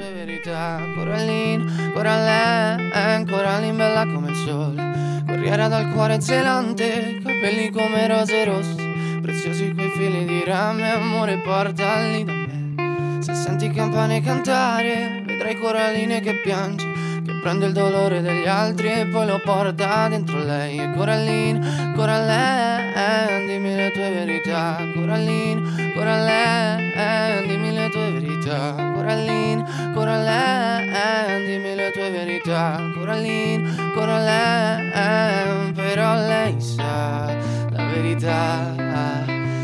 Coraline, 2.04 2.90
Coraline, 2.92 3.32
Coraline 3.32 3.78
bella 3.78 4.06
come 4.06 4.30
il 4.32 4.36
sole. 4.36 5.24
Corriera 5.26 5.70
dal 5.70 5.90
cuore 5.94 6.20
zelante, 6.20 7.20
capelli 7.24 7.70
come 7.70 8.06
rose 8.08 8.44
rosse. 8.44 8.92
Preziosi 9.22 9.74
quei 9.74 9.90
fili 9.92 10.26
di 10.26 10.44
rame, 10.44 10.92
amore 10.92 11.38
portali 11.38 12.26
da 12.26 12.34
me. 12.34 13.22
Se 13.22 13.34
senti 13.34 13.70
campane 13.70 14.22
cantare, 14.22 15.24
vedrai 15.26 15.56
Coraline 15.56 16.20
che 16.20 16.42
piange 16.42 17.03
Che 17.26 17.40
prende 17.42 17.68
il 17.68 17.72
dolore 17.72 18.22
degli 18.22 18.46
altri 18.46 18.92
e 18.92 19.08
poi 19.08 19.26
lo 19.26 19.40
porta 19.42 20.10
dentro 20.10 20.44
lei. 20.44 20.78
E 20.78 20.92
Coraline, 20.94 21.94
Coraline, 21.96 23.46
dimmi 23.48 23.74
le 23.76 23.92
tue 23.92 24.10
verità. 24.12 24.86
Coraline, 24.94 25.94
Coraline, 25.94 27.48
dimmi 27.48 27.74
le 27.74 27.90
tue 27.90 28.12
verità. 28.12 28.92
Coraline, 28.94 29.64
Coraline, 29.94 31.46
dimmi 31.46 31.76
le 31.76 31.92
tue 31.92 32.10
verità. 32.12 32.92
Coraline, 32.94 33.92
Coraline, 33.94 35.72
però 35.72 36.16
lei 36.16 36.60
sa 36.60 37.34
la 37.70 37.86
verità. 37.86 38.74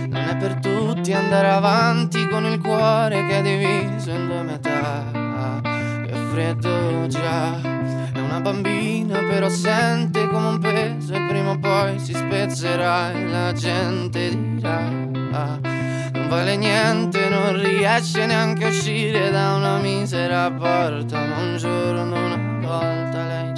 Non 0.08 0.28
è 0.30 0.38
per 0.38 0.60
tutti 0.60 1.12
andare 1.12 1.50
avanti 1.50 2.26
con 2.30 2.46
il 2.46 2.62
cuore 2.62 3.26
che 3.26 3.40
è 3.40 3.42
diviso 3.42 4.12
in 4.12 4.28
due 4.28 4.44
metà 4.44 5.79
Che 6.10 6.16
freddo 6.32 7.06
già. 7.06 7.62
È 7.62 8.20
una 8.20 8.40
bambina 8.40 9.20
però 9.20 9.48
sente 9.48 10.28
come 10.28 10.48
un 10.48 10.58
peso 10.58 11.14
E 11.14 11.26
prima 11.28 11.52
o 11.52 11.60
poi 11.60 12.00
si 12.00 12.16
spezzerà 12.16 13.12
e 13.12 13.28
la 13.28 13.54
gente 13.54 14.30
dirà 14.30 14.90
Non 14.90 16.28
vale 16.28 16.56
niente, 16.58 17.30
non 17.30 17.62
riesce 17.62 18.26
neanche 18.26 18.66
a 18.66 18.70
uscire 18.70 19.30
da 19.30 19.54
una 19.54 19.78
misera 19.78 20.50
porta 20.50 21.20
Ma 21.20 21.38
un 21.44 21.58
giorno, 21.58 22.26
una 22.26 22.60
volta 22.60 23.26
lei 23.28 23.54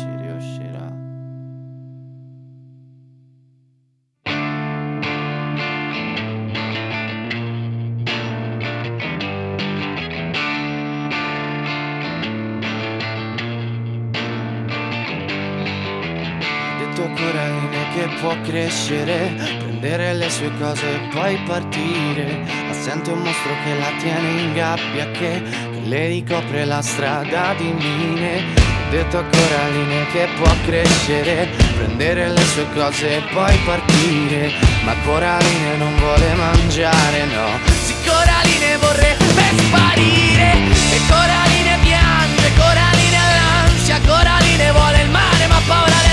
Coraline 17.21 17.87
che 17.93 18.09
può 18.19 18.35
crescere, 18.41 19.31
prendere 19.59 20.15
le 20.15 20.29
sue 20.31 20.51
cose 20.57 20.95
e 20.95 21.07
poi 21.13 21.37
partire. 21.45 22.43
Ma 22.65 22.73
sente 22.73 23.11
un 23.11 23.19
mostro 23.19 23.51
che 23.63 23.77
la 23.77 23.91
tiene 23.99 24.41
in 24.41 24.53
gabbia, 24.53 25.05
che, 25.11 25.43
che 25.71 25.81
le 25.83 26.07
ricopre 26.07 26.65
la 26.65 26.81
strada 26.81 27.53
di 27.55 27.71
mine. 27.73 28.43
Ho 28.55 28.89
detto 28.89 29.19
a 29.19 29.23
Coraline 29.23 30.07
che 30.11 30.27
può 30.35 30.51
crescere, 30.65 31.47
prendere 31.77 32.29
le 32.29 32.41
sue 32.41 32.65
cose 32.73 33.17
e 33.17 33.21
poi 33.31 33.55
partire. 33.65 34.51
Ma 34.83 34.95
Coraline 35.05 35.77
non 35.77 35.95
vuole 35.97 36.33
mangiare, 36.33 37.25
no. 37.25 37.49
Sì, 37.83 37.93
Coraline 38.03 38.77
vorrebbe 38.77 39.43
sparire. 39.57 40.53
E 40.89 40.99
Coraline 41.07 41.77
piange, 41.83 42.51
Coraline 42.57 43.17
ha 43.17 43.35
l'ansia, 43.35 43.99
Coraline 44.07 44.71
vuole 44.71 45.01
il 45.03 45.09
mare 45.09 45.47
ma 45.47 45.57
ha 45.57 45.61
paura 45.67 46.10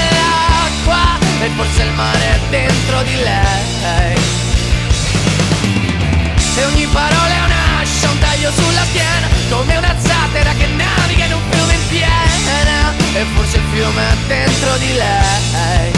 dell'acqua 0.88 1.18
E 1.40 1.50
forse 1.54 1.82
il 1.82 1.92
mare 1.92 2.18
è 2.18 2.38
dentro 2.50 3.02
di 3.02 3.14
lei. 3.16 4.16
E 6.56 6.64
ogni 6.64 6.86
parola 6.86 7.28
è 7.28 7.44
un'ascia, 7.44 8.10
un 8.10 8.18
taglio 8.18 8.50
sulla 8.50 8.82
schiena 8.86 9.28
Come 9.48 9.76
una 9.76 9.94
zattera 9.96 10.52
che 10.54 10.66
naviga 10.66 11.24
in 11.26 11.32
un 11.34 11.42
fiume 11.50 11.74
in 11.74 11.88
piena. 11.88 12.92
E 13.12 13.24
forse 13.34 13.56
il 13.56 13.62
fiume 13.72 14.02
è 14.02 14.16
dentro 14.26 14.76
di 14.78 14.92
lei 14.94 15.97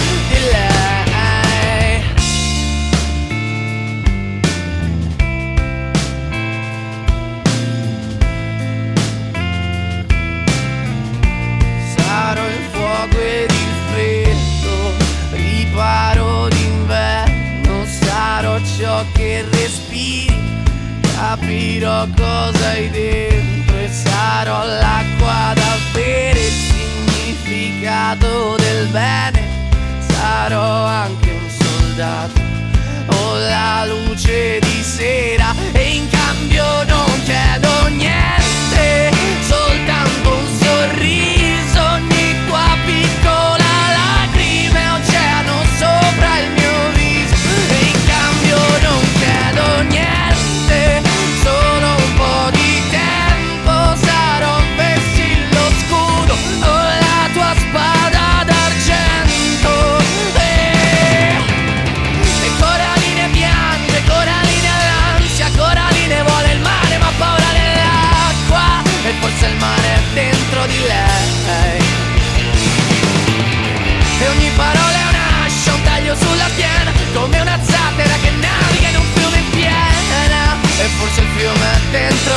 capirò 21.50 22.06
cosa 22.16 22.68
hai 22.68 22.88
dentro 22.90 23.76
e 23.76 23.88
sarò 23.88 24.64
l'acqua 24.64 25.52
da 25.52 25.76
bere, 25.92 26.38
il 26.38 26.52
significato 26.52 28.54
del 28.56 28.86
bene, 28.86 29.42
sarò 29.98 30.84
anche 30.84 31.30
un 31.30 31.48
soldato 31.48 32.40
o 33.16 33.36
la 33.36 33.84
luce 33.84 34.60
di 34.60 34.82
sera 34.82 35.52
e 35.72 35.96
in 35.96 36.08
cambio 36.08 36.84
non 36.84 37.20
chiedo 37.24 37.88
niente, 37.88 38.19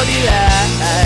dentro 0.03 0.05
di 0.05 1.02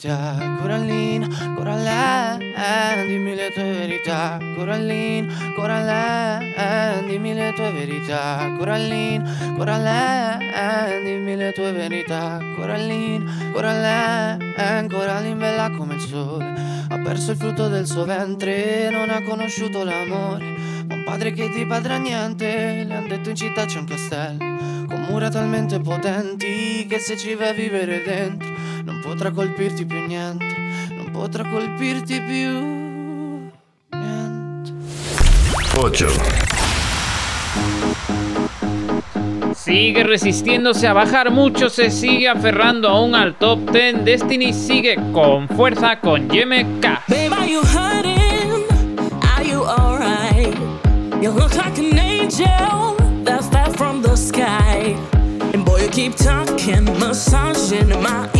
verità, 0.00 0.56
Corallina, 0.58 1.28
Coraline 1.54 3.06
Dimmi 3.06 3.34
le 3.34 3.50
tue 3.52 3.62
verità, 3.64 4.38
Corallina, 4.54 5.52
Coraline 5.54 7.04
Dimmi 7.06 7.34
le 7.34 7.52
tue 7.54 7.70
verità, 7.72 8.54
Corallina, 8.56 9.54
Coraline 9.56 11.02
Dimmi 11.04 11.36
le 11.36 11.52
tue 11.52 11.72
verità, 11.72 12.38
Corallina, 12.56 13.30
Coraline 13.52 14.88
Coraline 14.88 15.34
bella 15.34 15.70
come 15.76 15.94
il 15.94 16.00
sole. 16.00 16.68
Ha 16.88 16.98
perso 16.98 17.32
il 17.32 17.36
frutto 17.36 17.68
del 17.68 17.86
suo 17.86 18.04
ventre 18.04 18.88
Non 18.90 19.10
ha 19.10 19.22
conosciuto 19.22 19.84
l'amore. 19.84 20.44
Ma 20.88 20.94
un 20.94 21.04
padre 21.04 21.32
che 21.32 21.50
ti 21.50 21.64
padrà 21.66 21.98
niente 21.98 22.84
Le 22.84 22.94
han 22.94 23.06
detto 23.06 23.30
in 23.30 23.36
città 23.36 23.64
c'è 23.64 23.78
un 23.78 23.84
castello 23.84 24.59
con 24.90 25.06
mura 25.08 25.28
talmente 25.28 25.78
potenti 25.78 26.84
che 26.88 26.98
se 26.98 27.16
ci 27.16 27.34
vai 27.34 27.50
a 27.50 27.52
vivere 27.52 28.02
dentro 28.02 28.48
non 28.84 29.00
potrà 29.00 29.30
colpirti 29.30 29.86
più 29.86 30.04
niente, 30.04 30.44
non 30.90 31.10
potrà 31.12 31.48
colpirti 31.48 32.20
più. 32.20 33.48
8. 35.76 36.06
Sigue 39.54 40.02
resistiéndose 40.02 40.86
a 40.86 40.92
bajar 40.92 41.30
mucho, 41.30 41.68
se 41.68 41.90
sigue 41.90 42.26
aferrando 42.26 42.88
aún 42.88 43.14
al 43.14 43.36
top 43.38 43.70
10. 43.70 44.02
Destiny 44.02 44.52
sigue 44.52 44.98
con 45.12 45.46
fuerza 45.46 45.98
con 45.98 46.28
Yeme 46.28 46.78
K. 46.80 47.02
Babe, 47.06 47.32
are 47.32 47.46
you 47.46 47.62
hurting? 47.62 48.20
You 51.20 51.30
look 51.32 51.54
like 51.54 51.78
an 51.78 51.98
angel 51.98 52.89
talking, 56.70 56.84
massaging 56.98 57.88
my 58.02 58.39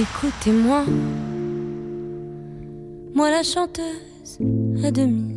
Écoutez-moi, 0.00 0.84
moi 3.14 3.30
la 3.32 3.42
chanteuse 3.42 4.38
à 4.84 4.92
demi. 4.92 5.34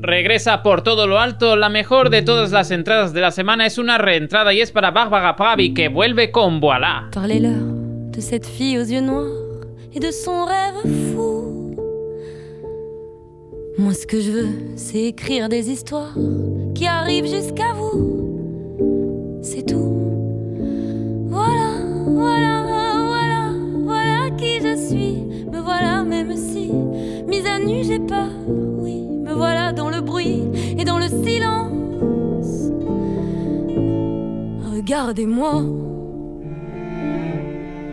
Regresa 0.00 0.62
por 0.62 0.82
todo 0.82 1.08
lo 1.08 1.18
alto, 1.18 1.56
la 1.56 1.68
mejor 1.68 2.10
de 2.10 2.22
todas 2.22 2.52
las 2.52 2.70
entradas 2.70 3.12
de 3.12 3.20
la 3.20 3.32
semana 3.32 3.66
es 3.66 3.78
una 3.78 3.98
reentrada 3.98 4.52
y 4.52 4.60
es 4.60 4.70
para 4.70 4.92
Barbara 4.92 5.34
Pravi 5.34 5.74
que 5.74 5.88
vuelve 5.88 6.30
con 6.30 6.60
Voilà. 6.60 7.08
Parlez-leur 7.12 7.64
de 8.12 8.20
cette 8.20 8.46
fille 8.46 8.78
aux 8.78 8.84
yeux 8.84 9.00
noirs 9.00 9.64
et 9.92 9.98
de 9.98 10.12
son 10.12 10.44
rêve 10.44 10.82
fou. 11.12 11.74
Moi, 13.78 13.92
ce 13.92 14.06
que 14.06 14.20
je 14.20 14.30
veux, 14.30 14.48
c'est 14.76 15.02
écrire 15.02 15.48
des 15.48 15.68
histoires 15.68 16.14
qui 16.76 16.86
arrivent 16.86 17.26
jusqu'à 17.28 17.72
vous. 17.74 18.25
Mise 27.58 27.62
à 27.62 27.64
nu, 27.64 27.84
j'ai 27.84 27.98
peur. 27.98 28.28
Oui, 28.78 29.06
me 29.24 29.32
voilà 29.32 29.72
dans 29.72 29.90
le 29.90 30.00
bruit 30.00 30.42
et 30.78 30.84
dans 30.84 30.98
le 30.98 31.06
silence. 31.08 32.70
Regardez-moi 34.72 35.62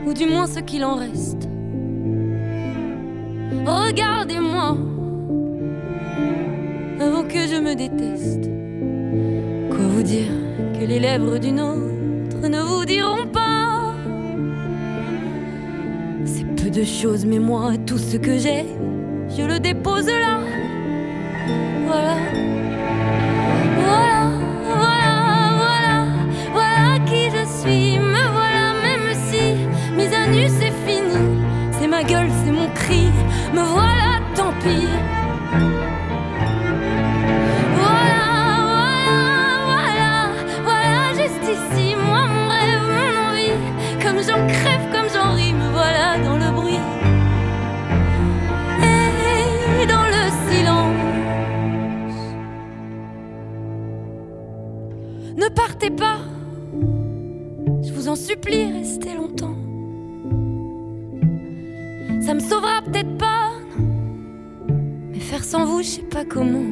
ou 0.05 0.13
du 0.13 0.25
moins 0.25 0.47
ce 0.47 0.59
qu'il 0.59 0.83
en 0.83 0.95
reste. 0.95 1.49
Regardez-moi 3.65 4.77
avant 6.99 7.23
que 7.23 7.47
je 7.47 7.59
me 7.59 7.75
déteste. 7.75 8.49
Quoi 9.69 9.87
vous 9.87 10.03
dire 10.03 10.31
que 10.79 10.85
les 10.85 10.99
lèvres 10.99 11.37
d'une 11.37 11.59
autre 11.59 12.47
ne 12.47 12.61
vous 12.61 12.85
diront 12.85 13.27
pas? 13.31 13.93
C'est 16.25 16.45
peu 16.55 16.69
de 16.69 16.83
choses, 16.83 17.25
mais 17.25 17.39
moi, 17.39 17.71
tout 17.85 17.97
ce 17.97 18.17
que 18.17 18.37
j'ai, 18.37 18.65
je 19.35 19.43
le 19.43 19.59
dépose 19.59 20.07
là. 20.07 20.39
Voilà. 21.85 22.15
Voilà, 23.75 24.29
voilà, 24.63 25.15
voilà, 25.61 25.95
voilà 26.51 26.99
qui 27.05 27.29
je 27.35 27.43
suis. 27.59 27.97
Me 27.99 28.23
voilà, 28.37 28.73
même 28.83 29.13
si 29.27 29.43
mise 29.95 30.13
à 30.13 30.27
nu 30.27 30.47
c'est 30.47 30.73
fini. 30.85 31.41
C'est 31.71 31.87
ma 31.87 32.03
gueule, 32.03 32.29
c'est 32.45 32.51
mon 32.51 32.67
cri. 32.69 33.11
Me 33.53 33.61
voilà, 33.61 34.19
tant 34.35 34.53
pis. 34.61 34.87
Voilà, 37.79 38.25
voilà, 38.69 39.19
voilà, 39.69 40.13
voilà, 40.63 41.13
juste 41.19 41.43
ici. 41.43 41.95
Moi, 41.95 42.21
mon 42.27 42.47
rêve, 42.47 42.85
mon 42.97 43.13
envie. 43.29 43.57
Comme 44.03 44.19
j'en 44.27 44.47
crève, 44.47 44.85
partez 55.55 55.89
pas, 55.89 56.17
je 57.83 57.91
vous 57.93 58.07
en 58.07 58.15
supplie, 58.15 58.71
restez 58.71 59.15
longtemps. 59.15 59.55
Ça 62.21 62.33
me 62.33 62.39
sauvera 62.39 62.81
peut-être 62.85 63.17
pas, 63.17 63.51
mais 65.11 65.19
faire 65.19 65.43
sans 65.43 65.65
vous, 65.65 65.81
je 65.81 65.87
sais 65.87 66.01
pas 66.03 66.25
comment. 66.25 66.65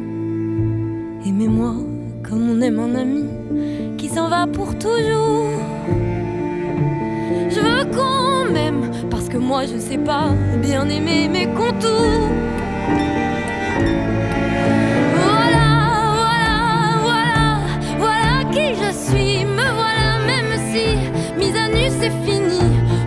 Aimez-moi 1.26 1.76
comme 2.24 2.50
on 2.50 2.62
aime 2.62 2.80
un 2.80 2.96
ami 2.96 3.26
qui 3.98 4.08
s'en 4.08 4.30
va 4.30 4.48
pour 4.48 4.78
toujours. 4.78 5.50
Je 7.50 7.60
veux 7.60 7.86
qu'on 7.92 8.52
m'aime 8.52 8.90
parce 9.10 9.28
que 9.28 9.38
moi 9.38 9.66
je 9.66 9.78
sais 9.78 9.98
pas 9.98 10.30
bien 10.62 10.88
aimer 10.88 11.28
mes 11.28 11.48
contours. 11.48 12.30
Mise 21.42 21.56
à 21.56 21.68
nu, 21.70 21.90
c'est 22.00 22.12
fini. 22.24 22.60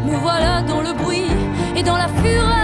Me 0.04 0.16
voilà 0.16 0.62
dans 0.62 0.82
le 0.82 0.92
bruit 0.92 1.30
et 1.76 1.84
dans 1.84 1.96
la 1.96 2.08
fureur. 2.08 2.63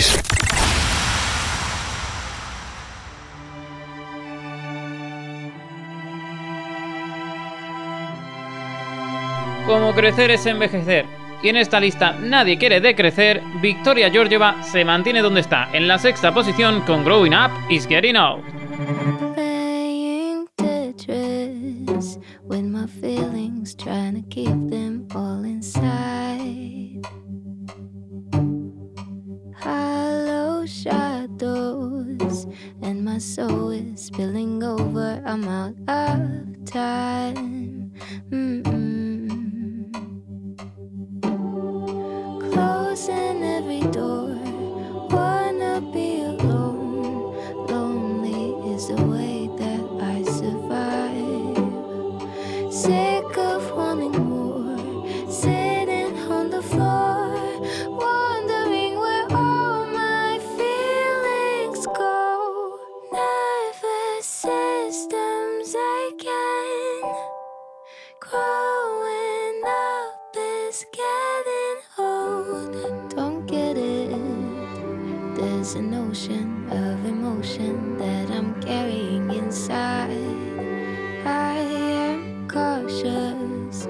6. 0.00 0.22
Como 9.66 9.94
crecer 9.94 10.30
es 10.30 10.46
envejecer. 10.46 11.04
Y 11.42 11.50
en 11.50 11.56
esta 11.56 11.78
lista 11.78 12.12
nadie 12.12 12.58
quiere 12.58 12.80
decrecer, 12.80 13.42
Victoria 13.60 14.10
Georgieva 14.10 14.62
se 14.64 14.84
mantiene 14.84 15.20
donde 15.22 15.40
está, 15.40 15.68
en 15.72 15.86
la 15.86 15.98
sexta 15.98 16.34
posición 16.34 16.80
con 16.80 17.04
Growing 17.04 17.34
Up 17.34 17.50
is 17.70 17.86
Getting 17.86 18.16
Old. 18.16 18.42
Playing 19.34 20.48
Tetris 20.56 22.18
with 22.42 22.64
my 22.64 22.88
feelings, 22.88 23.76
trying 23.76 24.20
to 24.20 24.28
keep 24.28 24.48
them 24.68 25.06
all 25.14 25.44
inside. 25.44 26.87
Hollow 29.68 30.64
shadows, 30.64 32.46
and 32.80 33.04
my 33.04 33.18
soul 33.18 33.68
is 33.68 34.06
spilling 34.06 34.62
over. 34.62 35.22
I'm 35.26 35.44
out 35.46 35.74
of 35.86 36.64
time. 36.64 37.92
Mm-mm. 38.30 39.92
Closing 42.50 43.44
every 43.44 43.82
door, 43.92 44.38
wanna 45.10 45.82
be 45.92 46.22
alone. 46.22 47.36
Lonely 47.68 48.72
is 48.74 48.88
the 48.88 48.96
way 49.04 49.50
that 49.58 49.84
I 50.00 50.22
survive. 50.40 51.60
Sick 52.72 53.36
of 53.36 53.70
wanting 53.76 54.16
more, 54.32 54.78
sitting 55.30 56.16
on 56.32 56.48
the 56.48 56.62
floor, 56.62 57.36
growing 68.30 69.62
up 69.64 70.36
is 70.36 70.84
getting 70.92 71.80
old. 71.98 73.10
Don't 73.10 73.46
get 73.46 73.76
it. 73.78 74.10
There's 75.36 75.74
an 75.74 75.94
ocean 75.94 76.66
of 76.70 77.04
emotion 77.06 77.96
that 77.98 78.30
I'm 78.30 78.60
carrying 78.60 79.30
inside. 79.30 80.10
I 81.24 81.58
am 82.04 82.48
cautious, 82.48 83.88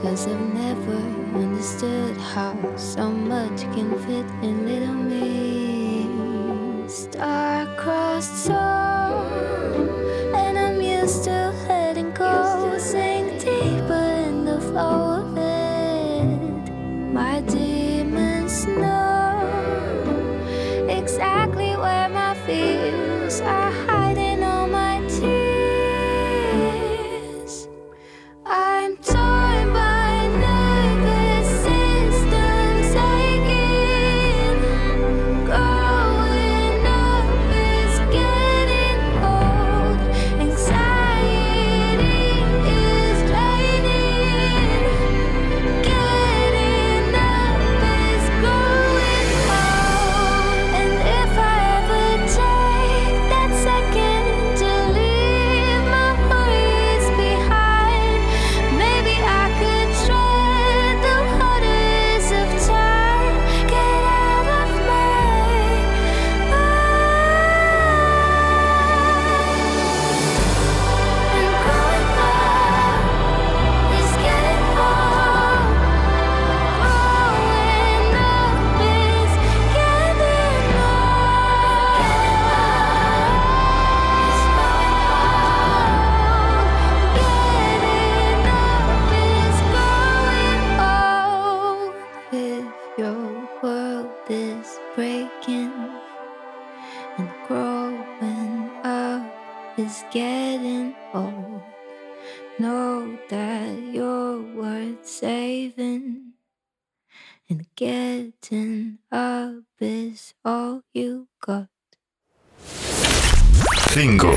cause 0.00 0.26
I've 0.26 0.54
never 0.54 0.96
understood 1.38 2.16
how 2.18 2.56
so 2.76 3.10
much 3.10 3.62
can 3.74 3.90
fit 4.04 4.26
in 4.42 4.66
little 4.66 4.94
me. 4.94 5.28
Star-crossed 6.88 8.44
soul, 8.44 9.67
it. 15.36 16.72
My 17.12 17.40
demons 17.42 18.66
know 18.66 19.40
exactly 20.88 21.76
where 21.76 22.08
my 22.08 22.34
fears 22.46 23.40
are 23.40 23.70
hiding 23.70 23.97
you 110.92 111.28
got. 111.40 111.68
5. 113.90 114.34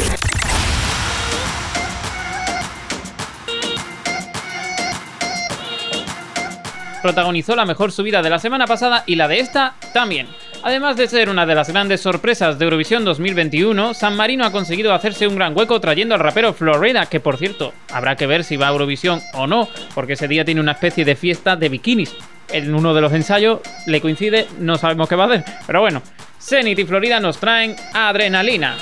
Protagonizó 7.02 7.56
la 7.56 7.66
mejor 7.66 7.92
subida 7.92 8.22
de 8.22 8.30
la 8.30 8.40
semana 8.40 8.68
pasada 8.68 9.04
y 9.08 9.16
la 9.16 9.28
de 9.28 9.40
esta 9.40 9.76
también. 9.94 10.28
Además 10.64 10.96
de 10.96 11.08
ser 11.08 11.30
una 11.30 11.48
de 11.48 11.56
las 11.56 11.70
grandes 11.70 12.02
sorpresas 12.02 12.60
de 12.60 12.66
Eurovisión 12.66 13.04
2021, 13.04 13.96
San 13.96 14.16
Marino 14.16 14.46
ha 14.46 14.52
conseguido 14.52 14.94
hacerse 14.94 15.28
un 15.28 15.36
gran 15.36 15.58
hueco 15.58 15.82
trayendo 15.82 16.14
al 16.14 16.22
rapero 16.22 16.54
Florida, 16.54 17.08
que 17.08 17.20
por 17.20 17.38
cierto, 17.38 17.74
habrá 17.92 18.16
que 18.16 18.28
ver 18.28 18.44
si 18.44 18.58
va 18.58 18.68
a 18.68 18.72
Eurovisión 18.72 19.22
o 19.34 19.48
no, 19.48 19.68
porque 19.96 20.14
ese 20.14 20.28
día 20.28 20.46
tiene 20.46 20.62
una 20.62 20.74
especie 20.74 21.04
de 21.04 21.16
fiesta 21.16 21.56
de 21.56 21.70
bikinis. 21.70 22.16
En 22.54 22.74
uno 22.76 22.94
de 22.94 23.02
los 23.02 23.14
ensayos 23.14 23.60
le 23.86 24.02
coincide, 24.02 24.48
no 24.60 24.78
sabemos 24.78 25.08
qué 25.08 25.16
va 25.16 25.24
a 25.24 25.28
hacer, 25.28 25.46
pero 25.66 25.82
bueno. 25.82 26.02
Zenith 26.40 26.80
y 26.80 26.86
Florida 26.86 27.20
nos 27.20 27.38
traen 27.38 27.76
adrenalina. 27.94 28.76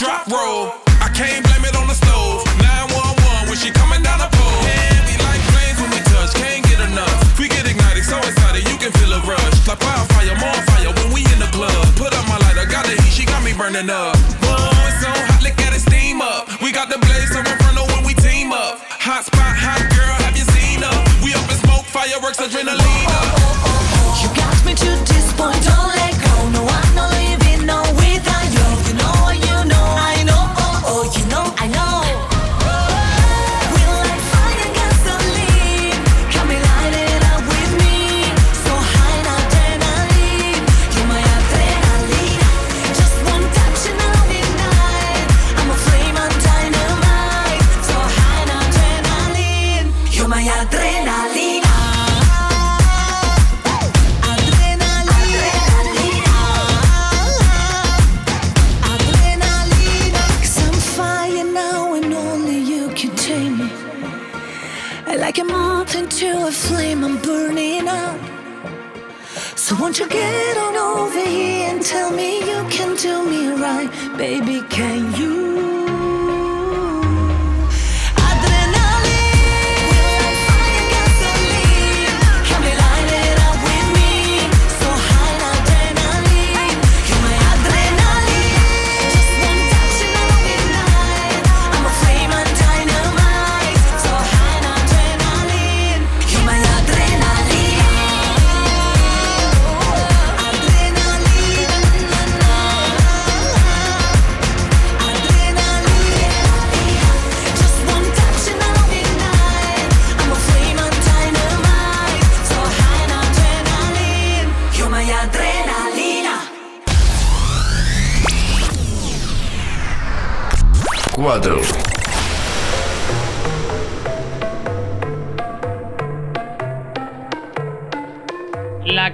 drop 0.00 0.26
roll. 0.32 0.72
I 1.04 1.12
can't 1.12 1.44
blame 1.44 1.60
it 1.68 1.76
on 1.76 1.84
the 1.84 1.92
stove. 1.92 2.40
911 2.56 3.52
when 3.52 3.58
she 3.60 3.68
coming 3.68 4.00
down 4.00 4.16
the 4.16 4.32
pole. 4.32 4.64
And 4.64 5.04
we 5.04 5.12
like 5.20 5.44
flames 5.52 5.76
when 5.76 5.92
we 5.92 6.00
touch, 6.08 6.32
can't 6.40 6.64
get 6.64 6.80
enough. 6.80 7.20
We 7.38 7.52
get 7.52 7.68
ignited, 7.68 8.08
so 8.08 8.16
excited, 8.16 8.64
you 8.64 8.80
can 8.80 8.92
feel 8.96 9.12
a 9.12 9.20
rush. 9.20 9.68
Like 9.68 9.84
wildfire, 9.84 10.32
more 10.40 10.60
fire 10.72 10.88
when 10.96 11.12
we 11.12 11.20
in 11.28 11.38
the 11.44 11.50
club. 11.52 11.84
Put 12.00 12.16
up 12.16 12.24
my 12.32 12.40
lighter, 12.48 12.64
got 12.64 12.88
the 12.88 12.96
heat, 12.96 13.12
she 13.12 13.24
got 13.28 13.44
me 13.44 13.52
burning 13.52 13.90
up. 13.92 14.09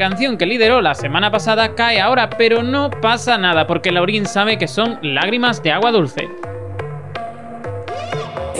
Canción 0.08 0.36
que 0.36 0.46
lideró 0.46 0.80
la 0.80 0.94
semana 0.94 1.32
pasada 1.32 1.74
cae 1.74 2.00
ahora, 2.00 2.30
pero 2.30 2.62
no 2.62 2.90
pasa 2.90 3.36
nada 3.38 3.66
porque 3.66 3.90
Laurín 3.90 4.24
sabe 4.24 4.56
que 4.56 4.68
son 4.68 4.98
lágrimas 5.02 5.60
de 5.64 5.72
agua 5.72 5.90
dulce. 5.90 6.28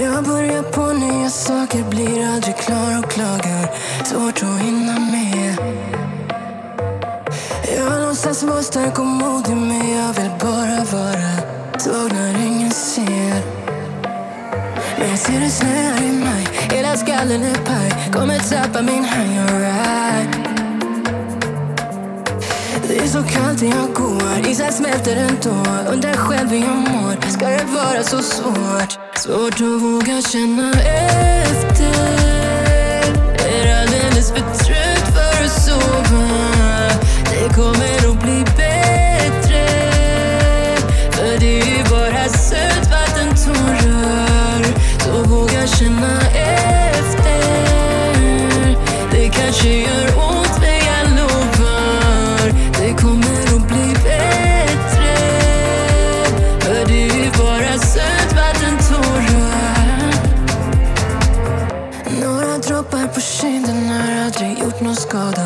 Jag 0.01 0.25
börjar 0.25 0.63
på 0.75 0.93
nya 0.93 1.31
saker, 1.31 1.85
blir 1.85 2.27
aldrig 2.35 2.57
klar 2.57 2.99
och 2.99 3.11
klagar. 3.11 3.71
Svårt 4.05 4.43
att 4.43 4.61
hinna 4.61 4.99
med. 4.99 5.57
Jag 7.77 8.01
låtsas 8.03 8.43
vara 8.43 8.63
stark 8.63 8.99
och 8.99 9.07
modig 9.07 9.57
men 9.57 9.91
jag 9.99 10.13
vill 10.19 10.33
bara 10.41 10.81
vara 10.99 11.33
svag 11.79 12.13
när 12.13 12.47
ingen 12.47 12.71
ser. 12.71 13.41
Men 14.99 15.11
jag 15.11 15.19
ser 15.19 15.41
det 15.41 15.51
snöar 15.51 16.03
i 16.03 16.13
maj, 16.25 16.49
hela 16.73 16.97
skallen 16.97 17.43
är 17.43 17.55
paj. 17.55 18.13
Kommer 18.13 18.39
tappa 18.39 18.83
min 18.83 19.05
hang 19.05 19.39
alright. 19.39 20.46
Det 23.07 23.11
är 23.11 23.23
så 23.23 23.29
kallt 23.29 23.63
när 23.63 23.69
jag 23.69 23.95
går, 23.95 24.49
isar 24.49 24.71
smälter 24.71 25.17
ändå. 25.17 25.65
Undrar 25.93 26.13
själv 26.13 26.49
hur 26.51 26.59
jag 26.59 26.77
mår, 26.77 27.31
ska 27.31 27.49
det 27.49 27.65
vara 27.65 28.03
så 28.03 28.23
svårt? 28.23 28.99
Svårt 29.17 29.55
att 29.55 29.83
våga 29.83 30.23
känna 30.23 30.73
efter. 30.73 31.95
Är 33.49 33.81
alldeles 33.81 34.31
för 34.31 34.41
trött 34.65 35.15
för 35.15 35.45
att 35.45 35.63
sova. 35.63 36.91
Det 37.31 37.49
kommer 37.55 38.11
att 38.11 38.21
bli 38.23 38.45
bättre. 38.57 39.67
För 41.11 41.39
det 41.41 41.61
är 41.61 41.67
ju 41.67 41.85
bara 41.91 42.29
sötvattentårar. 42.29 44.65
Så 44.99 45.23
våga 45.23 45.67
känna 45.67 46.21
efter. 46.21 46.46
Aldrig 65.15 65.37
gjort 65.37 65.46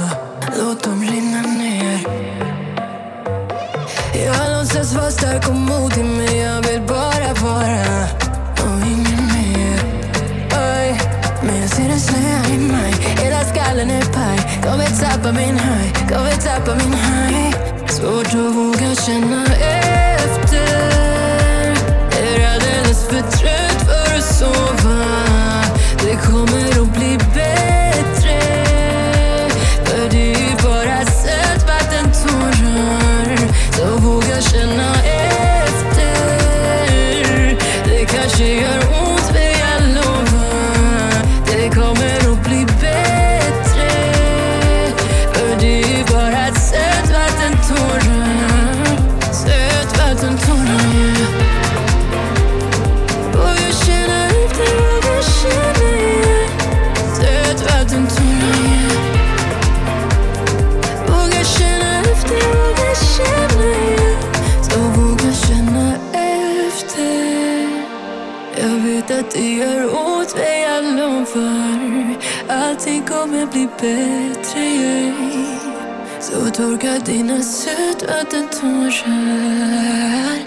kommer 73.21 73.47
bli 73.47 73.69
bättre, 73.81 74.61
yeah. 74.61 75.15
Så 76.21 76.51
torka 76.51 76.99
dina 77.07 77.43
sötvattentårar. 77.43 80.39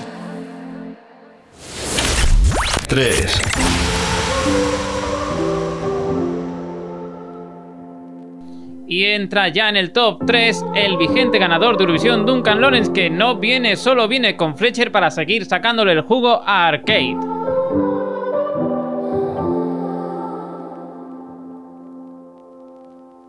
3. 2.89 3.41
Y 8.87 9.05
entra 9.05 9.47
ya 9.47 9.69
en 9.69 9.77
el 9.77 9.91
top 9.91 10.25
3 10.27 10.65
el 10.75 10.97
vigente 10.97 11.39
ganador 11.39 11.77
de 11.77 11.83
Eurovisión 11.83 12.25
Duncan 12.25 12.61
Lawrence 12.61 12.91
que 12.91 13.09
no 13.09 13.35
viene, 13.35 13.75
solo 13.75 14.07
viene 14.07 14.35
con 14.35 14.57
Fletcher 14.57 14.91
para 14.91 15.11
seguir 15.11 15.45
sacándole 15.45 15.91
el 15.91 16.01
jugo 16.01 16.41
a 16.45 16.67
Arcade. 16.67 17.32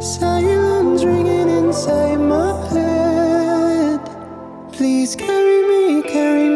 Silence 0.00 1.04
ringing 1.04 1.50
inside 1.50 2.16
my 2.20 2.52
head. 2.70 4.00
Please 4.72 5.14
carry 5.14 5.62
me, 5.68 6.02
carry 6.02 6.48
me, 6.48 6.49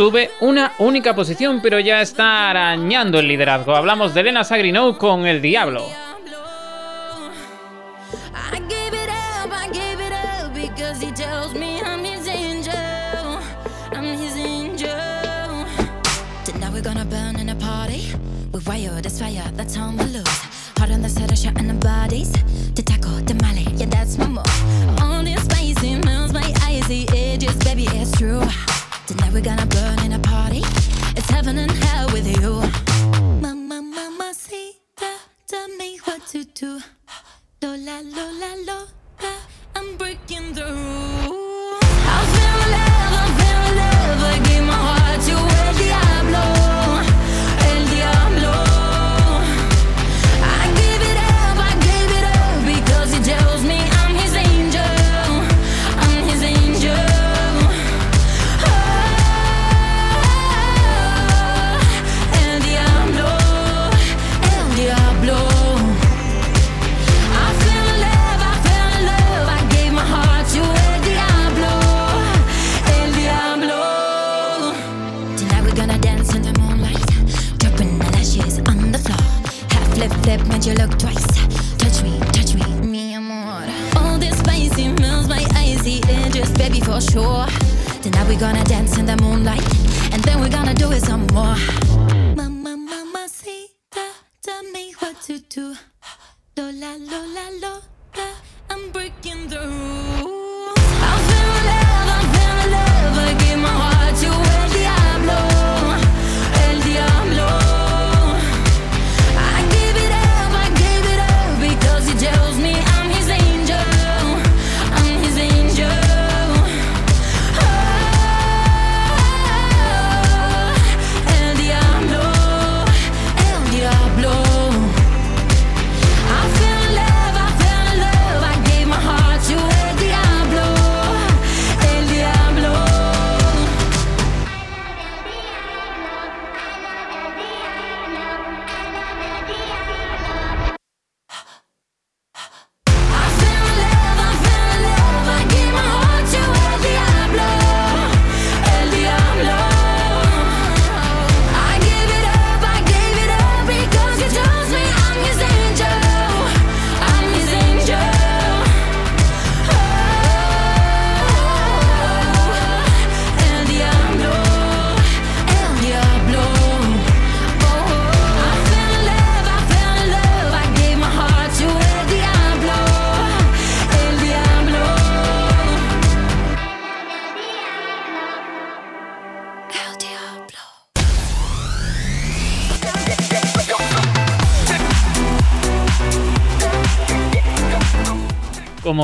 sube 0.00 0.30
una 0.40 0.72
única 0.78 1.14
posición, 1.14 1.60
pero 1.60 1.78
ya 1.78 2.00
está 2.00 2.48
arañando 2.48 3.18
el 3.18 3.28
liderazgo. 3.28 3.76
Hablamos 3.76 4.14
de 4.14 4.20
Elena 4.22 4.44
Sagrinou 4.44 4.96
con 4.96 5.26
El 5.26 5.42
Diablo. 5.42 6.09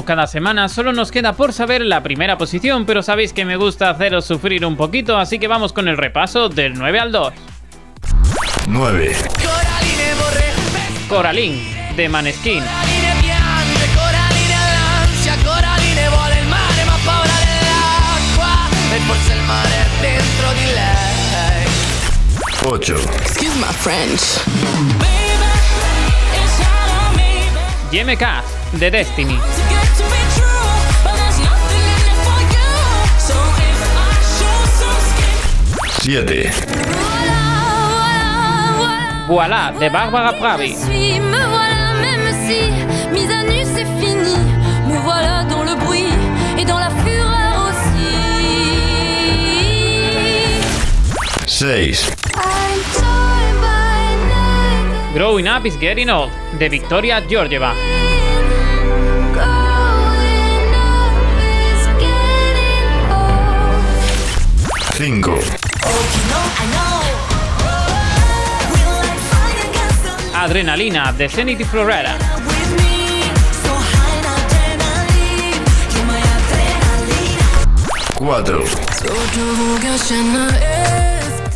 cada 0.04 0.26
semana, 0.26 0.68
solo 0.68 0.92
nos 0.92 1.10
queda 1.10 1.32
por 1.34 1.52
saber 1.52 1.82
la 1.82 2.02
primera 2.02 2.38
posición, 2.38 2.86
pero 2.86 3.02
sabéis 3.02 3.32
que 3.32 3.44
me 3.44 3.56
gusta 3.56 3.90
haceros 3.90 4.24
sufrir 4.24 4.64
un 4.64 4.76
poquito, 4.76 5.16
así 5.16 5.38
que 5.38 5.48
vamos 5.48 5.72
con 5.72 5.88
el 5.88 5.96
repaso 5.96 6.48
del 6.48 6.74
9 6.74 7.00
al 7.00 7.12
2. 7.12 7.32
9. 8.68 9.16
Coraline, 11.08 11.94
de 11.96 12.08
Maneskin. 12.08 12.62
Ocho. 22.68 22.96
Excuse 22.96 23.56
my 23.58 23.72
French. 23.72 24.42
YMK 27.92 28.55
de 28.72 28.90
Destiny. 28.90 29.38
Siete. 36.00 36.50
Voilà, 39.28 39.72
de 39.78 39.88
Bárbara 39.90 40.38
Pravi. 40.38 40.76
Seis. 51.46 52.12
Growing 55.14 55.48
Up 55.48 55.64
is 55.64 55.78
Getting 55.78 56.10
Old, 56.10 56.30
de 56.58 56.68
Victoria 56.68 57.22
Georgieva. 57.26 57.95
5. 64.96 65.38
Adrenalina 70.34 71.12
de 71.12 71.28
Zenith 71.28 71.60
y 71.60 71.64
Florera. 71.64 72.16
Cuatro. 78.14 78.64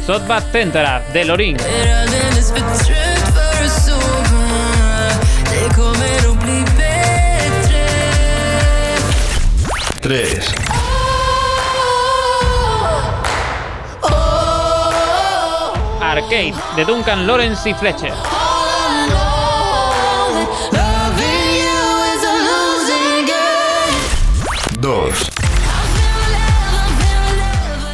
Sotbat 0.06 0.52
Tentara 0.52 1.02
de 1.10 1.24
Lorin. 1.24 1.56
Arcade 16.20 16.54
de 16.76 16.84
Duncan 16.84 17.26
Lawrence 17.26 17.70
y 17.70 17.74
Fletcher. 17.74 18.12
Dos. 24.78 25.30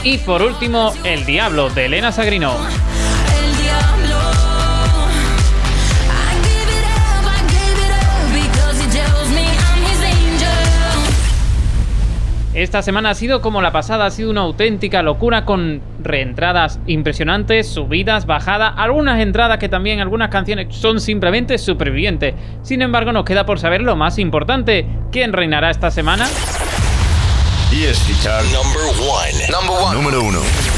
Y 0.02 0.18
por 0.18 0.42
último, 0.42 0.92
El 1.04 1.24
Diablo 1.24 1.70
de 1.70 1.86
Elena 1.86 2.10
Sagrino. 2.10 2.56
Esta 12.56 12.80
semana 12.80 13.10
ha 13.10 13.14
sido 13.14 13.42
como 13.42 13.60
la 13.60 13.70
pasada, 13.70 14.06
ha 14.06 14.10
sido 14.10 14.30
una 14.30 14.40
auténtica 14.40 15.02
locura 15.02 15.44
con 15.44 15.82
reentradas 16.02 16.80
impresionantes, 16.86 17.68
subidas, 17.68 18.24
bajadas, 18.24 18.72
algunas 18.78 19.20
entradas 19.20 19.58
que 19.58 19.68
también 19.68 20.00
algunas 20.00 20.30
canciones 20.30 20.74
son 20.74 20.98
simplemente 20.98 21.58
supervivientes. 21.58 22.34
Sin 22.62 22.80
embargo, 22.80 23.12
nos 23.12 23.26
queda 23.26 23.44
por 23.44 23.58
saber 23.60 23.82
lo 23.82 23.94
más 23.94 24.18
importante, 24.18 24.86
¿quién 25.12 25.34
reinará 25.34 25.68
esta 25.68 25.90
semana? 25.90 26.26
Number 28.50 28.86
one. 29.06 29.32
Number 29.50 29.76
one. 29.78 29.94
Número 29.94 30.22
1. 30.22 30.75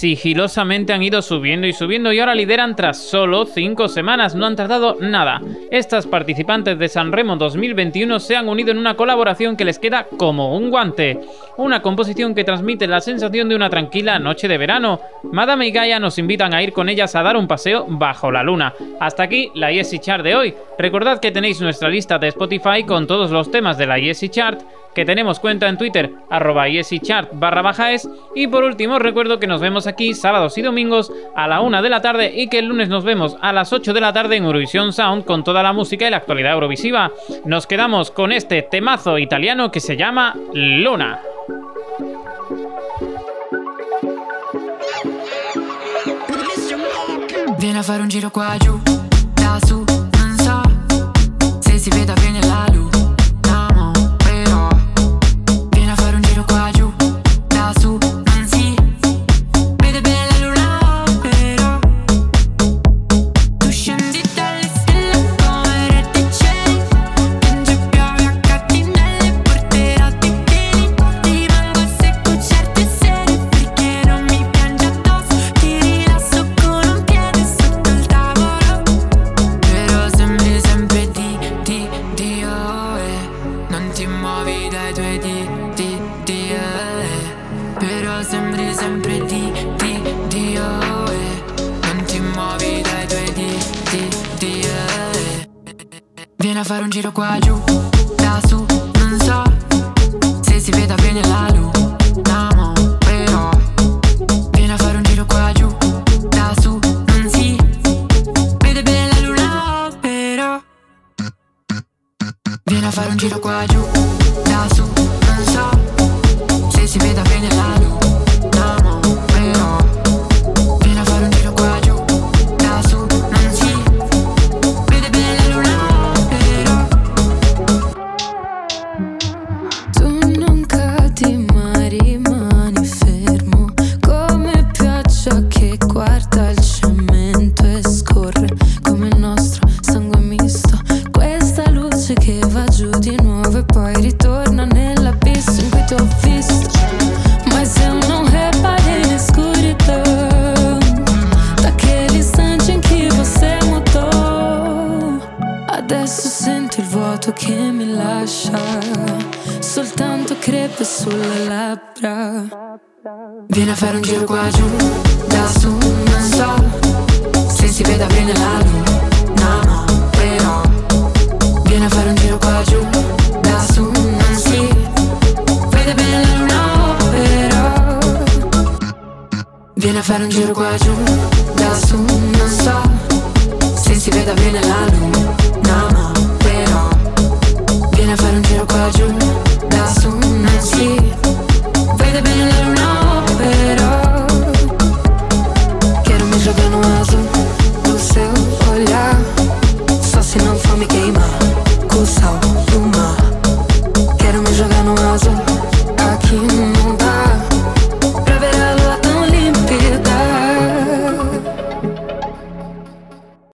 Sigilosamente 0.00 0.94
han 0.94 1.02
ido 1.02 1.20
subiendo 1.20 1.66
y 1.66 1.74
subiendo 1.74 2.10
y 2.10 2.20
ahora 2.20 2.34
lideran 2.34 2.74
tras 2.74 2.96
solo 2.96 3.44
5 3.44 3.86
semanas, 3.88 4.34
no 4.34 4.46
han 4.46 4.56
tardado 4.56 4.96
nada. 4.98 5.42
Estas 5.70 6.06
participantes 6.06 6.78
de 6.78 6.88
Sanremo 6.88 7.36
2021 7.36 8.18
se 8.18 8.34
han 8.34 8.48
unido 8.48 8.70
en 8.70 8.78
una 8.78 8.96
colaboración 8.96 9.58
que 9.58 9.66
les 9.66 9.78
queda 9.78 10.06
como 10.16 10.56
un 10.56 10.70
guante. 10.70 11.20
Una 11.58 11.82
composición 11.82 12.34
que 12.34 12.44
transmite 12.44 12.86
la 12.86 13.02
sensación 13.02 13.50
de 13.50 13.56
una 13.56 13.68
tranquila 13.68 14.18
noche 14.18 14.48
de 14.48 14.56
verano. 14.56 15.02
Madame 15.24 15.66
y 15.66 15.70
Gaia 15.70 16.00
nos 16.00 16.16
invitan 16.16 16.54
a 16.54 16.62
ir 16.62 16.72
con 16.72 16.88
ellas 16.88 17.14
a 17.14 17.22
dar 17.22 17.36
un 17.36 17.46
paseo 17.46 17.84
bajo 17.86 18.32
la 18.32 18.42
luna. 18.42 18.72
Hasta 19.00 19.24
aquí 19.24 19.50
la 19.54 19.70
ESI 19.70 19.98
Chart 19.98 20.24
de 20.24 20.34
hoy. 20.34 20.54
Recordad 20.78 21.20
que 21.20 21.30
tenéis 21.30 21.60
nuestra 21.60 21.90
lista 21.90 22.18
de 22.18 22.28
Spotify 22.28 22.84
con 22.86 23.06
todos 23.06 23.30
los 23.30 23.50
temas 23.50 23.76
de 23.76 23.86
la 23.86 23.98
ESI 23.98 24.30
Chart 24.30 24.62
que 24.94 25.04
tenemos 25.04 25.40
cuenta 25.40 25.68
en 25.68 25.78
Twitter, 25.78 26.12
arroba 26.28 26.66
chart 27.02 27.30
barra 27.32 27.62
baja. 27.62 27.90
Y 28.34 28.46
por 28.46 28.64
último, 28.64 28.98
recuerdo 28.98 29.38
que 29.38 29.46
nos 29.46 29.60
vemos 29.60 29.86
aquí 29.86 30.14
sábados 30.14 30.56
y 30.58 30.62
domingos 30.62 31.12
a 31.34 31.48
la 31.48 31.60
1 31.60 31.82
de 31.82 31.88
la 31.88 32.00
tarde 32.00 32.32
y 32.34 32.48
que 32.48 32.58
el 32.58 32.66
lunes 32.66 32.88
nos 32.88 33.04
vemos 33.04 33.36
a 33.40 33.52
las 33.52 33.72
8 33.72 33.92
de 33.92 34.00
la 34.00 34.12
tarde 34.12 34.36
en 34.36 34.44
Eurovisión 34.44 34.92
Sound 34.92 35.24
con 35.24 35.44
toda 35.44 35.62
la 35.62 35.72
música 35.72 36.06
y 36.06 36.10
la 36.10 36.18
actualidad 36.18 36.52
eurovisiva. 36.52 37.10
Nos 37.44 37.66
quedamos 37.66 38.10
con 38.10 38.32
este 38.32 38.62
temazo 38.62 39.18
italiano 39.18 39.70
que 39.70 39.80
se 39.80 39.96
llama 39.96 40.34
Luna. 40.52 41.20
Vieni 47.58 47.78
a 47.78 47.82
fare 47.82 48.02
un 48.02 48.08
giro 48.08 48.30
qua 48.30 48.56
giù, 48.56 48.80
da 49.34 49.58
su, 49.66 49.84
non 49.84 50.34
so 50.38 50.62
se 51.60 51.78
si 51.78 51.90
veda 51.90 52.14
bene 52.14 52.40
la 52.46 52.64
luna, 52.72 52.99